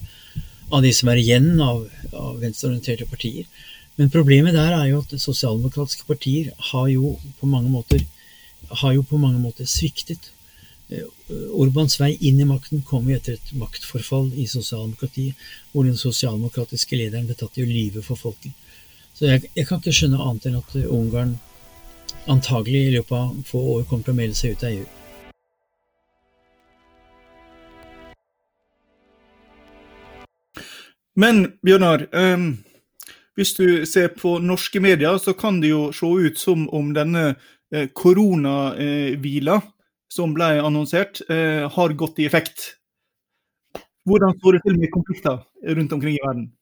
[0.73, 1.85] av de som er igjen av,
[2.17, 3.45] av venstreorienterte partier.
[3.97, 8.03] Men problemet der er jo at sosialdemokratiske partier har jo på mange måter,
[8.69, 10.33] på mange måter sviktet.
[10.89, 11.03] Eh,
[11.51, 15.35] Orbans vei inn i makten kom jo etter et maktforfall i sosialdemokratiet,
[15.73, 18.55] hvor den sosialdemokratiske lederen ble tatt i å lyve for folket.
[19.17, 21.39] Så jeg, jeg, kan ikke skjønne annet enn at Ungarn
[22.31, 24.87] antagelig i løpet av få år kommer til å melde seg ut av EU.
[31.17, 32.51] Men Bjørnar, um,
[33.35, 37.33] hvis du ser på norske medier, så kan det jo se ut som om denne
[37.97, 39.73] koronahvila eh,
[40.17, 42.73] som ble annonsert, eh, har gått i effekt.
[44.07, 45.43] Hvordan står det til med konflikter
[45.77, 46.53] rundt omkring i verden?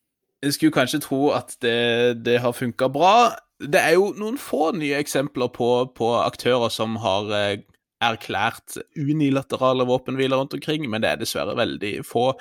[0.45, 3.37] Jeg skulle kanskje tro at det, det har funka bra.
[3.61, 7.63] Det er jo noen få nye eksempler på, på aktører som har eh,
[8.05, 12.33] erklært unilaterale våpenhviler rundt omkring, men det er dessverre veldig få.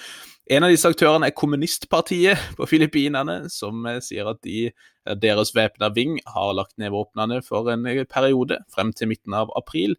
[0.51, 5.53] En av disse aktørene er kommunistpartiet på Filippinene, som eh, sier at de, eh, deres
[5.55, 9.95] væpna ving har lagt ned våpnene for en periode, frem til midten av april.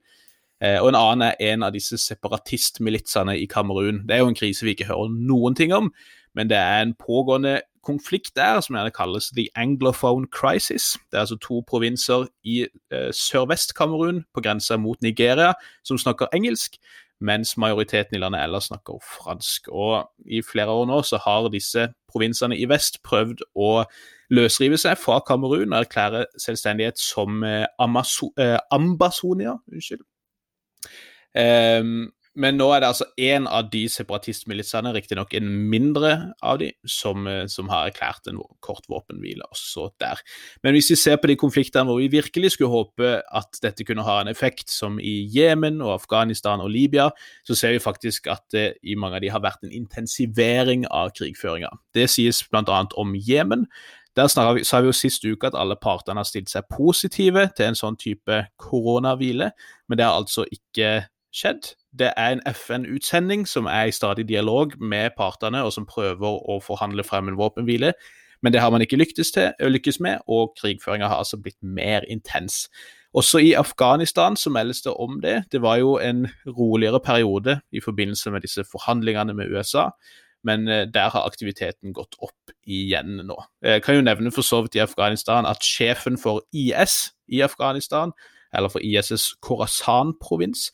[0.64, 4.04] Eh, og en annen er en av disse separatistmilitsene i Kamerun.
[4.08, 5.90] Det er jo en krise vi ikke hører noen ting om,
[6.34, 10.94] men det er en pågående konflikt der som gjerne kalles the anglophone crisis.
[11.10, 15.52] Det er altså to provinser i eh, sørvest-Kamerun, på grensa mot Nigeria,
[15.84, 16.78] som snakker engelsk,
[17.20, 19.68] mens majoriteten i landet ellers snakker fransk.
[19.68, 23.84] Og I flere år nå så har disse provinsene i vest prøvd å
[24.32, 28.58] løsrive seg fra Kamerun og erklære selvstendighet som eh, Amazo eh.
[28.72, 30.04] Unnskyld.
[31.34, 36.10] Um, men nå er det altså én av de separatistmilitsene, riktignok en mindre
[36.42, 40.18] av de, som, eh, som, har erklært en kort våpenhvile også der.
[40.66, 44.06] Men hvis vi ser på de konfliktene hvor vi virkelig skulle håpe at dette kunne
[44.06, 47.10] ha en effekt, som i Jemen og Afghanistan og Libya,
[47.46, 51.14] så ser vi faktisk at det i mange av de har vært en intensivering av
[51.14, 51.70] krigføringa.
[51.94, 52.82] Det sies bl.a.
[52.98, 53.68] om Jemen.
[54.16, 57.78] Der sa vi, jo sist uke at alle partene har stilt seg positive til en
[57.78, 59.50] sånn type koronahvile,
[59.88, 61.72] men det har altså ikke skjedd.
[61.98, 66.60] Det er en FN-utsending som er i stadig dialog med partene, og som prøver å
[66.62, 67.94] forhandle frem en våpenhvile.
[68.42, 72.04] Men det har man ikke lyktes til, lykkes med, og krigføringa har altså blitt mer
[72.10, 72.68] intens.
[73.14, 75.44] Også i Afghanistan så meldes det om det.
[75.52, 79.88] Det var jo en roligere periode i forbindelse med disse forhandlingene med USA,
[80.44, 83.36] men eh, der har aktiviteten gått opp igjen nå.
[83.64, 88.12] Jeg kan jo nevne for så vidt i Afghanistan at sjefen for IS i Afghanistan,
[88.54, 90.70] eller for ISs Khorasan-provins,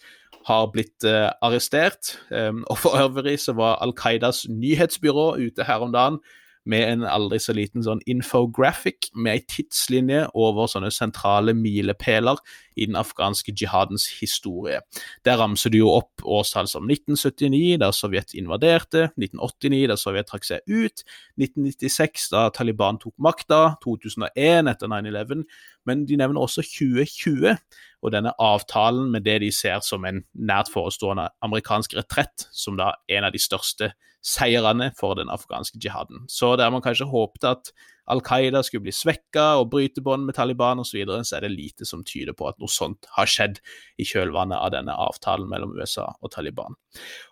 [0.48, 2.14] har blitt uh, arrestert.
[2.33, 6.20] Um, og for øvrig så var Al Qaidas nyhetsbyrå ute her om dagen
[6.68, 12.40] med en aldri så liten sånn infographic med ei tidslinje over sånne sentrale milepæler
[12.77, 14.81] i den afghanske jihadens historie.
[15.25, 20.46] Der ramser du jo opp årstall som 1979, da Sovjet invaderte, 1989, da Sovjet trakk
[20.49, 21.05] seg ut,
[21.40, 25.46] 1996, da Taliban tok makta, 2001 etter 9-11,
[25.88, 27.57] men de nevner også 2020
[28.01, 32.94] og denne avtalen med det de ser som en nært forestående amerikansk retrett, som da
[33.12, 36.26] en av de største seirene for den afghanske jihaden.
[36.28, 37.72] Så der man kanskje håpte at
[38.11, 41.46] Al Qaida skulle bli svekka og bryte bånd med Taliban osv., så, videre, så er
[41.46, 43.61] det lite som tyder på at noe sånt har skjedd
[44.02, 46.74] i kjølvannet av denne avtalen mellom USA og Taliban.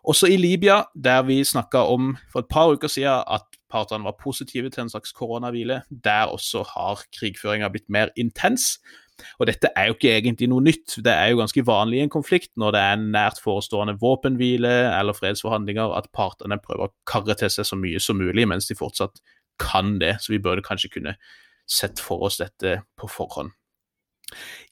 [0.07, 4.17] Også i Libya, der vi snakka om for et par uker siden at partene var
[4.23, 8.77] positive til en slags koronahvile, der også har krigføringa blitt mer intens.
[9.39, 10.99] Og dette er jo ikke egentlig noe nytt.
[11.05, 15.17] Det er jo ganske vanlig i en konflikt når det er nært forestående våpenhvile eller
[15.17, 19.23] fredsforhandlinger, at partene prøver å karre til seg så mye som mulig mens de fortsatt
[19.63, 20.17] kan det.
[20.23, 21.17] Så vi burde kanskje kunne
[21.69, 23.53] sett for oss dette på forhånd.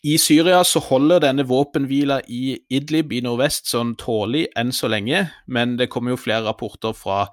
[0.05, 5.23] I Syria så holder denne våpenhvila i Idlib i nordvest sånn tålelig enn så lenge,
[5.49, 7.25] men det kommer jo flere rapporter fra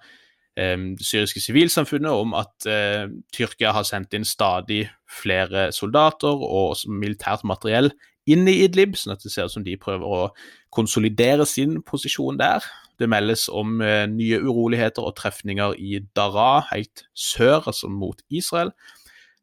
[0.55, 7.45] det syriske sivilsamfunnet om at eh, Tyrkia har sendt inn stadig flere soldater og militært
[7.47, 7.89] materiell
[8.29, 10.29] inn i Idlib, sånn at det ser ut som de prøver å
[10.73, 12.63] konsolidere sin posisjon der.
[13.01, 18.71] Det meldes om eh, nye uroligheter og trefninger i Dara, helt sør, altså mot Israel.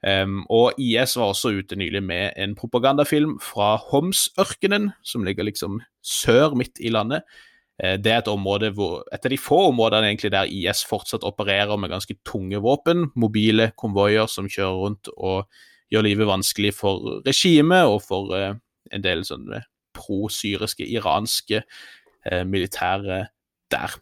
[0.01, 5.83] Um, og IS var også ute nylig med en propagandafilm fra Homs-ørkenen, som ligger liksom
[6.01, 7.50] sør midt i landet, Eh,
[7.81, 11.79] det er et område hvor, et av de få områdene egentlig der IS fortsatt opererer
[11.81, 15.49] med ganske tunge våpen, mobile konvoier som kjører rundt og
[15.91, 18.55] gjør livet vanskelig for regimet og for eh,
[18.93, 19.63] en del sånne
[19.97, 23.25] pro-syriske iranske eh, militære
[23.73, 23.99] der.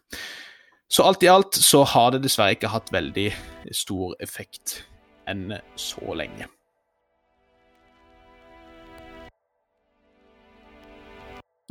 [0.89, 3.29] Så alt i alt så har det dessverre ikke hatt veldig
[3.77, 4.81] stor effekt
[5.29, 6.49] enn så lenge.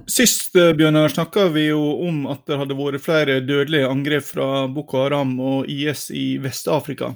[0.07, 4.69] Sist eh, Bjørnar, snakka vi jo om at det hadde vært flere dødelige angrep fra
[4.71, 7.15] Boko Haram og IS i Vest-Afrika.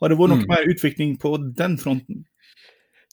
[0.00, 0.48] Har det vært noe mm.
[0.48, 2.24] mer utvikling på den fronten?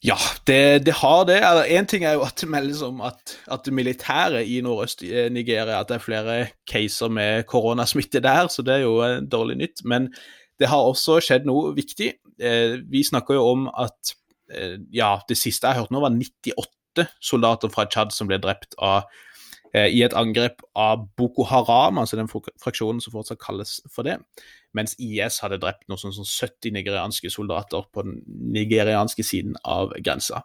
[0.04, 1.38] Ja, det, det har det.
[1.72, 5.92] Én ting er jo at det meldes om at, at det militære i Nordøst-Nigeria at
[5.92, 6.36] det er flere
[6.68, 8.98] caser med koronasmitte der, så det er jo
[9.32, 9.86] dårlig nytt.
[9.88, 10.10] Men
[10.60, 12.12] det har også skjedd noe viktig.
[12.36, 14.16] Eh, vi snakker jo om at
[14.52, 18.28] eh, ja, det siste jeg har hørt nå, var 98 åtte soldater fra Tsjad som
[18.28, 19.04] ble drept av,
[19.74, 24.20] eh, i et angrep av Boko Haram, altså den fraksjonen som fortsatt kalles for det.
[24.74, 29.94] Mens IS hadde drept noe sånn som 70 nigerianske soldater på den nigerianske siden av
[30.02, 30.44] grensa.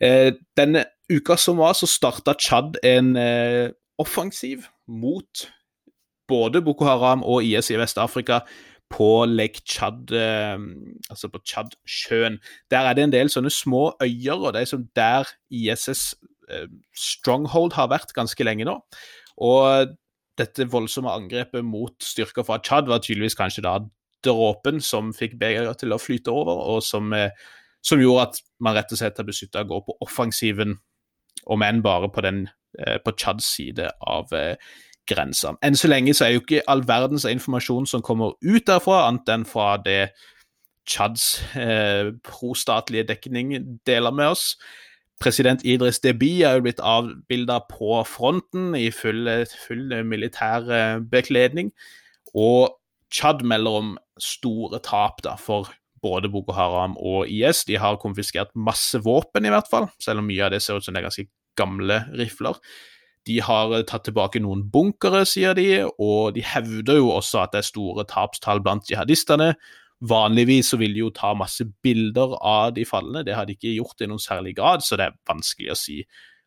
[0.00, 5.50] Eh, denne uka som var, så starta Tsjad en eh, offensiv mot
[6.28, 8.42] både Boko Haram og IS i Vest-Afrika
[8.92, 10.58] på Lake Chad, eh,
[11.10, 12.38] altså på Tsjadsjøen.
[12.70, 16.14] Der er det en del sånne små øyer, og det er som der ISS
[16.50, 18.78] eh, stronghold har vært ganske lenge nå.
[19.42, 19.96] Og
[20.38, 23.78] dette voldsomme angrepet mot styrker fra Tsjad var tydeligvis kanskje da
[24.24, 27.30] dråpen som fikk begeret til å flyte over, og som, eh,
[27.82, 30.78] som, gjorde at man rett og slett har beslutta å gå på offensiven,
[31.46, 34.32] om enn bare på, den, eh, på Tsjads side av
[35.06, 35.54] eh, grensa.
[35.62, 39.28] Enn så lenge så er jo ikke all verdens informasjon som kommer ut derfra, annet
[39.28, 40.10] enn fra det
[40.86, 44.56] Tsjads eh, prostatlige dekning deler med oss.
[45.20, 49.26] President Idris Deby er jo blitt avbilda på fronten i full,
[49.66, 51.72] full militær bekledning.
[52.36, 52.76] Og
[53.10, 55.70] Tsjad melder om store tap da, for
[56.02, 57.64] både Boko Haram og IS.
[57.68, 60.86] De har konfiskert masse våpen, i hvert fall, selv om mye av det ser ut
[60.86, 62.58] som det er ganske gamle rifler.
[63.26, 67.64] De har tatt tilbake noen bunkere, sier de, og de hevder jo også at det
[67.64, 69.54] er store tapstall blant jihadistene.
[70.06, 73.74] Vanligvis så vil de jo ta masse bilder av de falne, det har de ikke
[73.78, 76.02] gjort i noen særlig grad, så det er vanskelig å si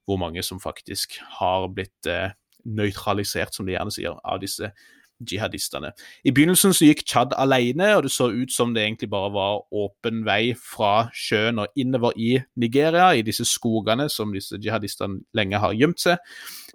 [0.08, 2.32] hvor mange som faktisk har blitt eh,
[2.66, 4.72] nøytralisert, som de gjerne sier, av disse
[5.20, 5.92] jihadistene.
[6.24, 9.60] I begynnelsen så gikk Tsjad alene, og det så ut som det egentlig bare var
[9.76, 15.60] åpen vei fra sjøen og innover i Nigeria, i disse skogene som disse jihadistene lenge
[15.62, 16.22] har gjemt seg.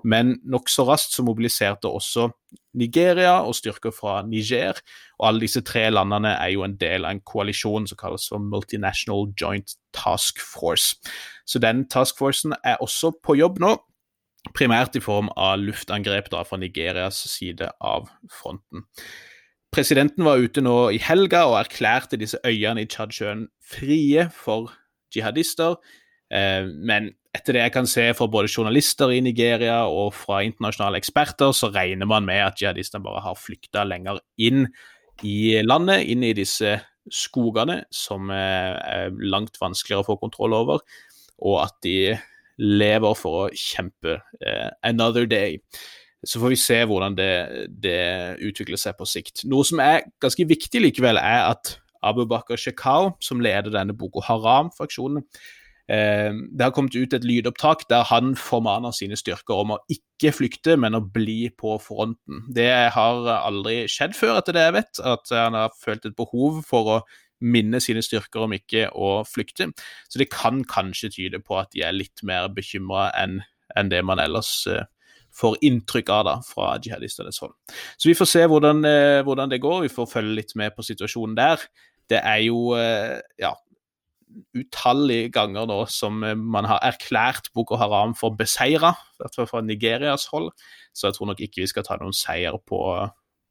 [0.05, 2.29] Men nokså raskt så mobiliserte også
[2.77, 4.77] Nigeria og styrker fra Niger,
[5.19, 8.43] og alle disse tre landene er jo en del av en koalisjon som kalles for
[8.43, 10.99] Multinational Joint Task Force.
[11.49, 13.77] Så den task forcen er også på jobb nå
[14.53, 18.85] primært i form av luftangrep da, fra Nigerias side av fronten.
[19.75, 24.71] Presidenten var ute nå i helga og erklærte disse øyene i Tsjadsjøen frie for
[25.15, 25.79] jihadister.
[26.31, 31.01] Eh, men etter det jeg kan se fra både journalister i Nigeria og fra internasjonale
[31.01, 34.69] eksperter, så regner man med at jihadistene bare har flykta lenger inn
[35.27, 36.77] i landet, inn i disse
[37.13, 40.85] skogene, som er langt vanskeligere å få kontroll over,
[41.45, 42.15] og at de
[42.63, 45.59] lever for å kjempe uh, another day.
[46.25, 47.33] Så får vi se hvordan det,
[47.83, 47.99] det,
[48.47, 49.43] utvikler seg på sikt.
[49.51, 54.23] Noe som er ganske viktig likevel, er at Abu Bakar Shekau, som leder denne Boko
[54.25, 59.79] Haram-fraksjonen, eh, det har kommet ut et lydopptak der han formaner sine styrker om å
[59.93, 62.41] ikke flykte, men å bli på fronten.
[62.57, 66.63] Det har aldri skjedd før, etter det jeg vet, at han har følt et behov
[66.65, 66.99] for å
[67.45, 69.71] minne sine styrker om ikke å flykte.
[70.09, 73.43] Så det kan kanskje tyde på at de er litt mer bekymra enn
[73.75, 74.85] en det man ellers uh,
[75.35, 77.57] får inntrykk av da, fra jihadistenes hold.
[77.99, 80.85] Så vi får se hvordan, uh, hvordan, det går, vi får følge litt med på
[80.87, 81.65] situasjonen der.
[82.13, 83.55] Det er jo uh, ja,
[84.57, 89.63] utallige ganger da, som man har erklært Boko Haram for beseira, i hvert fall fra
[89.65, 90.51] Nigerias hold.
[90.95, 92.81] Så jeg tror nok ikke vi skal ta noen seier på,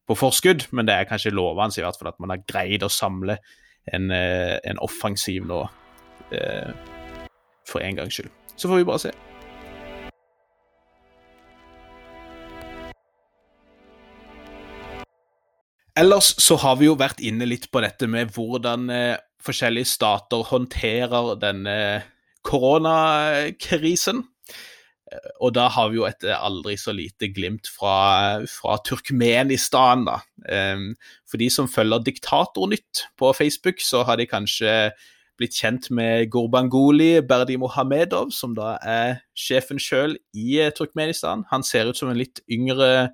[0.08, 2.92] på forskudd, men det er kanskje lovende i hvert fall at man har greid å
[2.92, 3.40] samle
[3.92, 5.64] en, eh, en offensiv nå,
[6.32, 6.72] eh,
[7.68, 8.32] for en gangs skyld.
[8.56, 9.14] Så får vi bare se.
[15.96, 20.46] Ellers så har vi jo vært inne litt på dette med hvordan eh, forskjellige stater
[20.50, 21.78] håndterer denne
[22.48, 24.24] koronakrisen.
[25.44, 30.20] Og da har vi jo et aldri så lite glimt fra, fra Turkmenistan, da.
[30.48, 30.94] Um,
[31.30, 34.74] for de som følger Diktatornytt på Facebook, så har de kanskje
[35.38, 41.46] blitt kjent med Gurbanguly Berdi Mohamedov, som da er sjefen sjøl i Turkmenistan.
[41.52, 43.12] Han ser ut som en litt yngre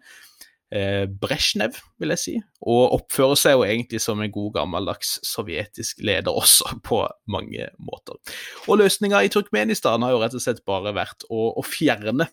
[0.76, 6.04] eh, Brezjnev, vil jeg si, og oppfører seg jo egentlig som en god gammeldags sovjetisk
[6.06, 8.20] leder også, på mange måter.
[8.68, 12.30] Og løsninga i Turkmenistan har jo rett og slett bare vært å, å fjerne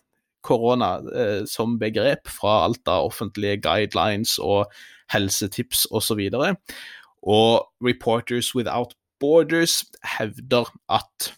[0.47, 4.71] korona eh, som begrep fra alt av offentlige guidelines og
[5.11, 6.21] helsetips osv.
[6.29, 11.31] Og, så og Reporters Without Borders hevder at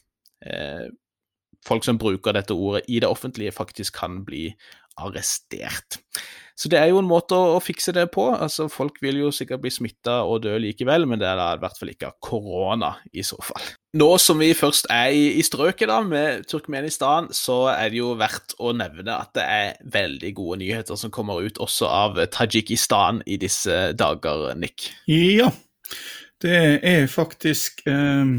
[0.45, 0.89] eh,
[1.65, 4.49] folk som bruker dette ordet i det offentlige, faktisk kan bli
[4.99, 5.99] arrestert.
[6.59, 8.25] Så det er jo en måte å, å fikse det på.
[8.35, 11.61] Altså, Folk vil jo sikkert bli smitta og dø likevel, men det er da i
[11.61, 13.69] hvert fall ikke korona i så fall.
[13.99, 18.11] Nå som vi først er i, i strøket da, med Turkmenistan, så er det jo
[18.19, 23.23] verdt å nevne at det er veldig gode nyheter som kommer ut også av Tajikistan
[23.23, 24.91] i disse dager, Nick.
[25.07, 25.47] Ja,
[26.43, 28.35] det er faktisk eh,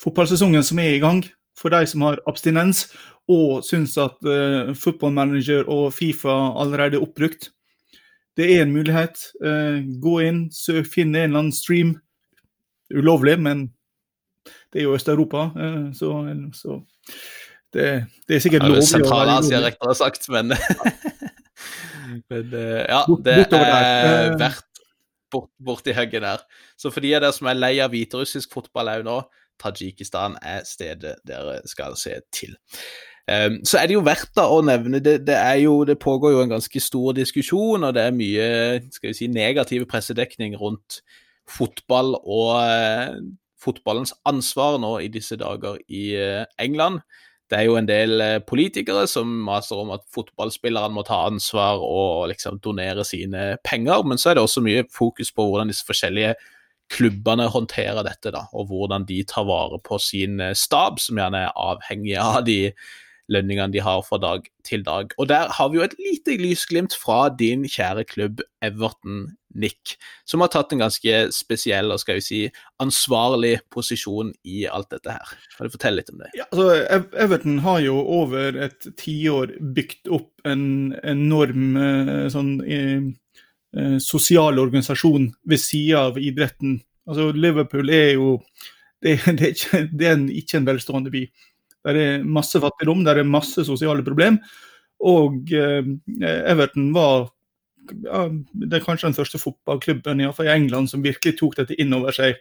[0.00, 1.26] fotballsesongen som er i gang.
[1.54, 2.88] For de som har abstinens,
[3.30, 7.50] og syns at uh, Football Manager og Fifa allerede er oppbrukt.
[8.36, 9.20] Det er en mulighet.
[9.40, 11.94] Uh, gå inn, søk, finn en eller annen stream.
[12.94, 13.70] Ulovlig, men
[14.72, 16.10] det er jo Øst-Europa, uh, så,
[16.52, 16.80] så
[17.72, 18.84] det, det, er sikkert lovlig.
[18.90, 20.52] Sentral-Asia, riktigere sagt, men
[22.30, 24.74] Men ja, det er verdt
[25.58, 26.44] bort, i hugget der.
[26.78, 29.16] Så for de av dere som er lei av hviterussisk fotball òg nå,
[29.62, 32.56] Tadsjikistan er stedet dere skal se til.
[33.24, 36.42] Um, så er det jo verdt da å nevne det, det, jo, det, pågår jo
[36.44, 38.48] en ganske stor diskusjon, og det er mye
[38.92, 40.98] skal vi si, negativ pressedekning rundt
[41.48, 43.14] fotball og uh,
[43.64, 47.00] fotballens ansvar nå i disse dager i uh, England.
[47.48, 51.80] Det er jo en del uh, politikere som maser om at fotballspillerne må ta ansvar
[51.80, 55.86] og liksom donere sine penger, men så er det også mye fokus på hvordan disse
[55.88, 56.34] forskjellige
[56.92, 61.56] klubbene håndterer dette, da, og hvordan de tar vare på sin stab, som gjerne er
[61.56, 62.58] avhengig av de
[63.32, 65.12] lønningene de har fra dag til dag.
[65.18, 69.94] Og der har vi jo et lite lysglimt fra din kjære klubb Everton, Nick,
[70.26, 72.40] som har tatt en ganske spesiell og skal vi si
[72.82, 75.34] ansvarlig posisjon i alt dette her.
[75.54, 76.32] Kan du fortelle litt om det?
[76.34, 80.66] Ja, altså, Everton har jo over et tiår bygd opp en
[81.06, 83.06] enorm eh, sånn eh,
[83.78, 86.80] eh, sosial organisasjon ved sida av idretten.
[87.06, 88.38] Altså, Liverpool er jo
[89.04, 91.26] det, det, er ikke, det er ikke en velstående by.
[91.84, 94.38] Det er masse fattigdom, det er masse sosiale problem.
[95.04, 95.82] Og eh,
[96.24, 97.28] Everton var
[98.04, 101.92] ja, det er kanskje den første fotballklubben i, i England som virkelig tok dette inn
[101.96, 102.38] over seg.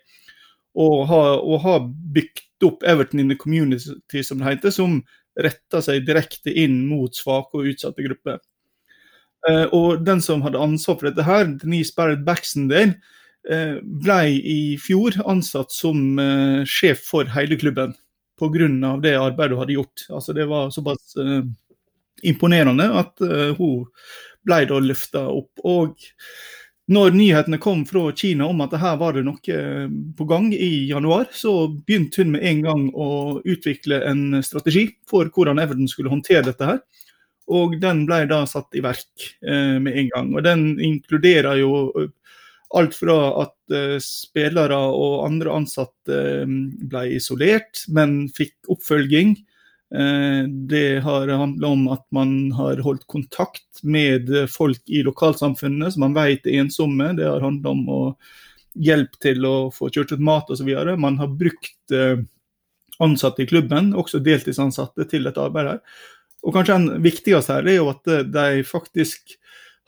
[0.79, 5.01] Og har, og bygd opp Everton in the community, som det heter, som
[5.39, 8.39] retter seg direkte inn mot svake og utsatte grupper.
[9.49, 12.95] Eh, og den som hadde ansvar for dette her, Denise Barrett Baxendale,
[13.49, 17.95] eh, ble i fjor ansatt som eh, sjef for hele klubben
[18.39, 18.97] pga.
[19.03, 20.05] det arbeidet hun hadde gjort.
[20.09, 21.43] Altså, det var såpass uh,
[22.23, 23.85] imponerende at uh, hun
[24.43, 25.63] ble da løfta opp.
[25.63, 25.95] Og
[26.91, 29.85] når nyhetene kom fra Kina om at her var det noe eh,
[30.17, 33.07] på gang i januar, så begynte hun med en gang å
[33.39, 36.81] utvikle en strategi for hvordan Everton skulle håndtere dette her.
[37.55, 40.33] Og den ble da satt i verk eh, med en gang.
[40.35, 41.71] Og den inkluderer jo
[42.73, 46.53] Alt fra at uh, spillere og andre ansatte uh,
[46.89, 49.35] ble isolert, men fikk oppfølging.
[49.93, 56.07] Uh, det har handla om at man har holdt kontakt med folk i lokalsamfunnet som
[56.07, 57.11] man vet er ensomme.
[57.19, 58.01] Det har handla om å
[58.73, 60.71] hjelp til å få kjørt ut mat osv.
[60.97, 61.93] Man har brukt
[63.03, 65.75] ansatte i klubben, også deltidsansatte, til dette arbeidet.
[65.77, 66.09] her.
[66.41, 69.35] Og kanskje den viktigste her er jo at de faktisk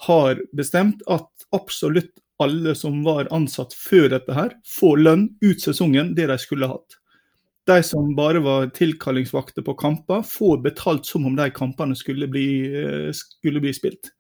[0.06, 2.14] har bestemt at absolutt
[2.44, 6.98] alle som var ansatt før dette her, får lønn ut sesongen det de skulle hatt.
[7.66, 12.50] De som bare var tilkallingsvakter på kamper, får betalt som om de kampene skulle bli,
[12.70, 14.12] eh, skulle bli spilt.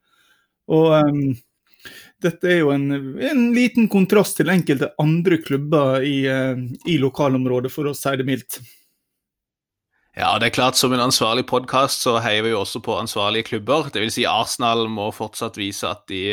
[0.72, 1.36] Og um,
[2.24, 2.88] dette er jo en,
[3.22, 6.57] en, liten kontrast til enkelte andre klubber i, uh,
[6.89, 8.57] i lokalområdet, for å si det mildt.
[10.16, 13.51] Ja, det er klart Som en ansvarlig podkast så heier vi jo også på ansvarlige
[13.51, 13.91] klubber.
[13.93, 16.24] Vil Si Arsenal må fortsatt vise at de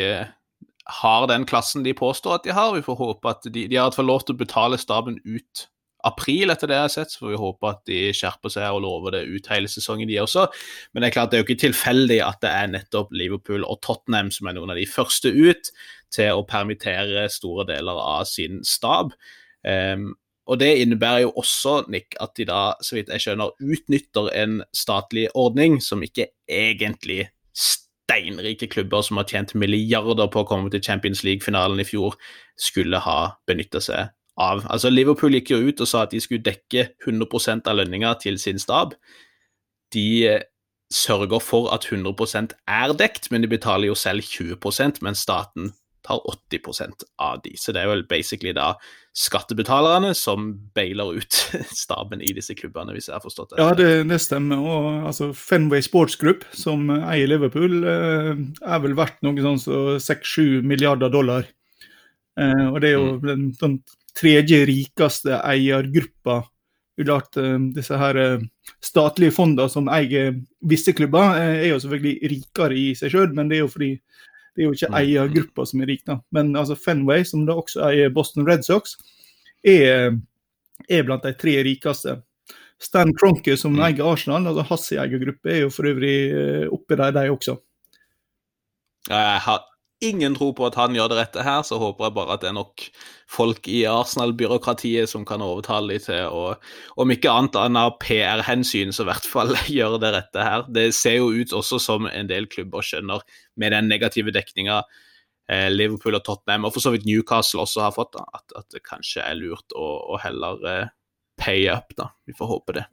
[0.85, 2.73] har den klassen de påstår at de har.
[2.75, 5.67] Vi får håpe at de, de har i lov til å betale staben ut
[6.03, 7.13] april, etter det jeg har sett.
[7.13, 10.19] Så får vi håpe at de skjerper seg og lover det ut hele sesongen, de
[10.21, 10.47] også.
[10.91, 13.79] Men det er klart det er jo ikke tilfeldig at det er nettopp Liverpool og
[13.85, 15.71] Tottenham som er noen av de første ut
[16.13, 19.15] til å permittere store deler av sin stab.
[19.63, 20.11] Um,
[20.43, 24.59] og Det innebærer jo også Nick, at de da, så vidt jeg skjønner, utnytter en
[24.75, 27.29] statlig ordning som ikke egentlig
[28.13, 32.15] steinrike klubber som har tjent milliarder på å komme til Champions League-finalen i fjor,
[32.57, 34.63] skulle ha benytta seg av.
[34.69, 38.39] Altså Liverpool gikk jo ut og sa at de skulle dekke 100% av lønninga til
[38.41, 38.95] sin stab.
[39.93, 40.41] De eh,
[40.93, 45.73] sørger for at 100% er dekt, men de betaler jo selv 20% mens staten
[46.03, 46.19] tar
[46.51, 47.55] 80% av de.
[47.57, 48.73] Så det er vel basically da
[49.13, 51.39] skattebetalerne som bailer ut
[51.83, 53.61] staben i disse klubbene, hvis jeg har forstått det.
[53.61, 54.61] Ja, det, det stemmer.
[54.61, 58.31] Og altså, Fenway Sports Group, som eier Liverpool, eh,
[58.65, 61.45] er vel verdt noe sånn som så 6-7 milliarder dollar.
[62.39, 63.27] Eh, og det er jo mm.
[63.29, 63.77] den, den,
[64.13, 66.43] tredje rikeste eiergruppa.
[67.01, 68.19] Klart, eh, disse her
[68.83, 70.35] statlige fondene som eier
[70.69, 73.95] visse klubber, er jo selvfølgelig rikere i seg sjøl, men det er jo fordi
[74.53, 76.19] det er jo ikke ei av gruppa som er rik, da.
[76.35, 78.97] Men altså Fenway, som da også eier Boston Red Sox,
[79.65, 80.13] er,
[80.89, 82.19] er blant de tre rikeste.
[82.83, 83.83] Stan Cronke, som mm.
[83.87, 87.57] eier Arsenal, altså hans eiergruppe, er jo for øvrig eh, oppi der, de også.
[89.09, 89.63] Jeg har
[90.05, 92.49] ingen tro på at han gjør det rette her, så håper jeg bare at det
[92.51, 92.83] er nok
[93.33, 96.43] folk i Arsenal-byråkratiet som kan overtale dem til å,
[97.01, 100.67] om ikke annet enn av PR-hensyn, så i hvert fall gjøre det rette her.
[100.75, 103.23] Det ser jo ut også som en del klubber skjønner,
[103.59, 104.81] med den negative dekninga
[105.49, 108.69] eh, Liverpool og Tottenham, og for så vidt Newcastle også har fått, da, at, at,
[108.73, 110.93] det kanskje er lurt å, å heller eh,
[111.41, 112.11] pay up, da.
[112.27, 112.85] Vi får håpe det.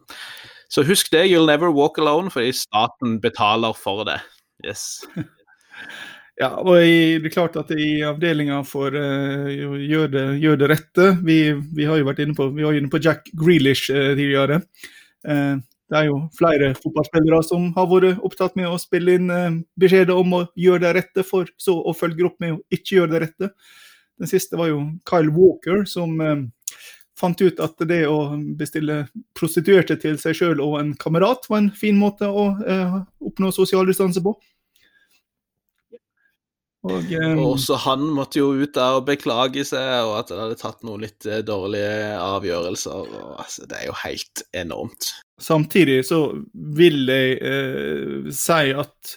[0.70, 4.20] Så husk det, you'll never walk alone, fordi staten betaler for det.
[4.64, 5.02] Yes.
[6.40, 10.68] Ja, og i, det er klart at i avdelinga for uh, gjør, det, gjør, det,
[10.70, 11.40] rette vi,
[11.76, 14.62] vi, har jo vært inne på, inne på Jack Grealish uh, tidligere.
[15.20, 15.60] Uh,
[15.90, 19.32] det er jo flere fotballspillere som har vært opptatt med å spille inn
[19.80, 23.12] beskjeder om å gjøre det rette, for så å følge opp med å ikke gjøre
[23.16, 23.48] det rette.
[24.22, 26.14] Den siste var jo Kyle Walker, som
[27.18, 28.20] fant ut at det å
[28.54, 29.00] bestille
[29.34, 32.46] prostituerte til seg sjøl og en kamerat var en fin måte å
[33.26, 34.36] oppnå sosial distanse på.
[36.80, 40.46] Og, um, og, også han måtte jo ut der og beklage seg, og at han
[40.46, 43.02] hadde tatt noen litt eh, dårlige avgjørelser.
[43.04, 45.10] Og, altså, det er jo helt enormt.
[45.40, 46.22] Samtidig så
[46.76, 49.16] vil jeg eh, si at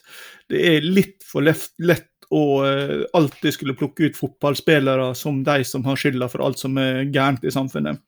[0.51, 5.85] det er litt for lett, å eh, alltid skulle plukke ut fotballspillere som de som
[5.87, 8.01] har skylda for alt som er gærent i samfunnet.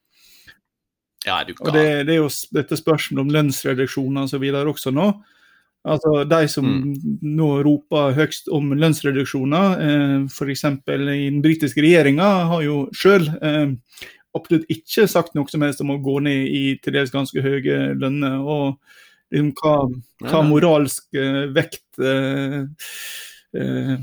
[1.26, 1.39] Ja.
[1.41, 4.43] Og det, det, er jo dette spørsmålet om lønnsreduksjoner osv.
[4.74, 5.08] også nå.
[5.86, 6.93] Altså De som mm.
[7.38, 10.63] nå roper høyst om lønnsreduksjoner, eh, f.eks.
[10.65, 13.75] i den britiske regjeringa, har jo sjøl eh,
[14.36, 17.93] absolutt ikke sagt noe som helst om å gå ned i til dels ganske høye
[18.01, 18.41] lønner.
[18.41, 18.79] Og
[19.29, 19.77] liksom, hva,
[20.25, 22.61] hva moralsk eh, vekt eh,
[23.61, 23.95] eh,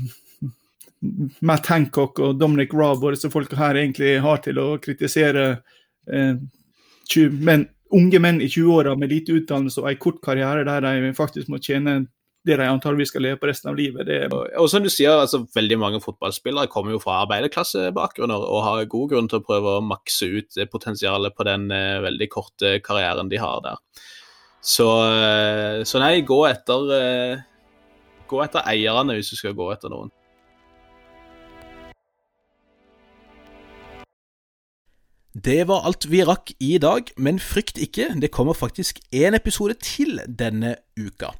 [1.43, 5.47] Matt Hancock og Dominic Raab og disse folka her egentlig har til å kritisere
[6.07, 6.35] eh,
[7.43, 11.51] men unge menn i 20-åra med lite utdannelse og en kort karriere der de faktisk
[11.51, 12.03] må tjene
[12.43, 14.03] det de antageligvis skal leve på resten av livet.
[14.07, 14.17] Det
[14.59, 19.13] og som du sier, altså, Veldig mange fotballspillere kommer jo fra arbeiderklassebakgrunner og har god
[19.13, 23.39] grunn til å prøve å makse ut potensialet på den uh, veldig korte karrieren de
[23.39, 23.79] har der.
[24.59, 29.93] Så, uh, så nei, gå etter, uh, gå etter eierne hvis du skal gå etter
[29.93, 30.11] noen.
[35.43, 39.73] Det var alt vi rakk i dag, men frykt ikke, det kommer faktisk én episode
[39.83, 41.33] til denne uka.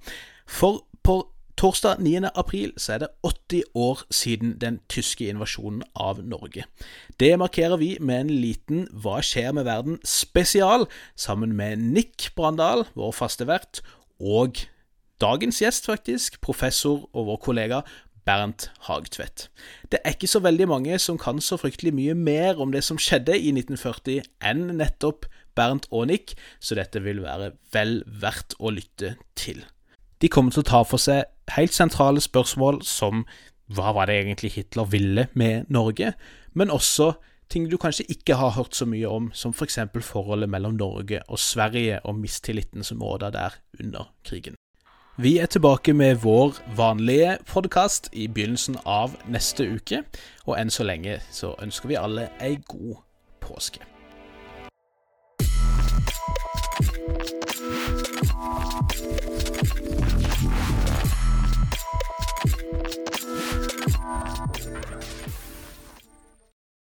[0.44, 1.16] For på
[1.58, 2.28] torsdag 9.
[2.36, 6.66] april er det 80 år siden den tyske invasjonen av Norge.
[7.20, 10.84] Det markerer vi med en liten Hva skjer med verden spesial,
[11.16, 13.80] sammen med Nick Brandal, vår faste vert,
[14.20, 14.66] og
[15.22, 17.86] dagens gjest, faktisk, professor og vår kollega
[18.26, 19.50] Bernt Hagtvedt.
[19.92, 23.00] Det er ikke så veldig mange som kan så fryktelig mye mer om det som
[23.02, 28.74] skjedde i 1940 enn nettopp Bernt og Nick, så dette vil være vel verdt å
[28.74, 29.62] lytte til.
[30.24, 33.26] De kommer til å ta for seg helt sentrale spørsmål som
[33.74, 36.14] hva var det egentlig Hitler ville med Norge,
[36.54, 37.14] men også
[37.52, 39.80] ting du kanskje ikke har hørt så mye om, som f.eks.
[39.94, 44.58] For forholdet mellom Norge og Sverige og mistilliten som råda der under krigen.
[45.18, 50.02] Vi er tilbake med vår vanlige podkast i begynnelsen av neste uke.
[50.50, 52.96] Og enn så lenge så ønsker vi alle ei god
[53.46, 53.93] påske.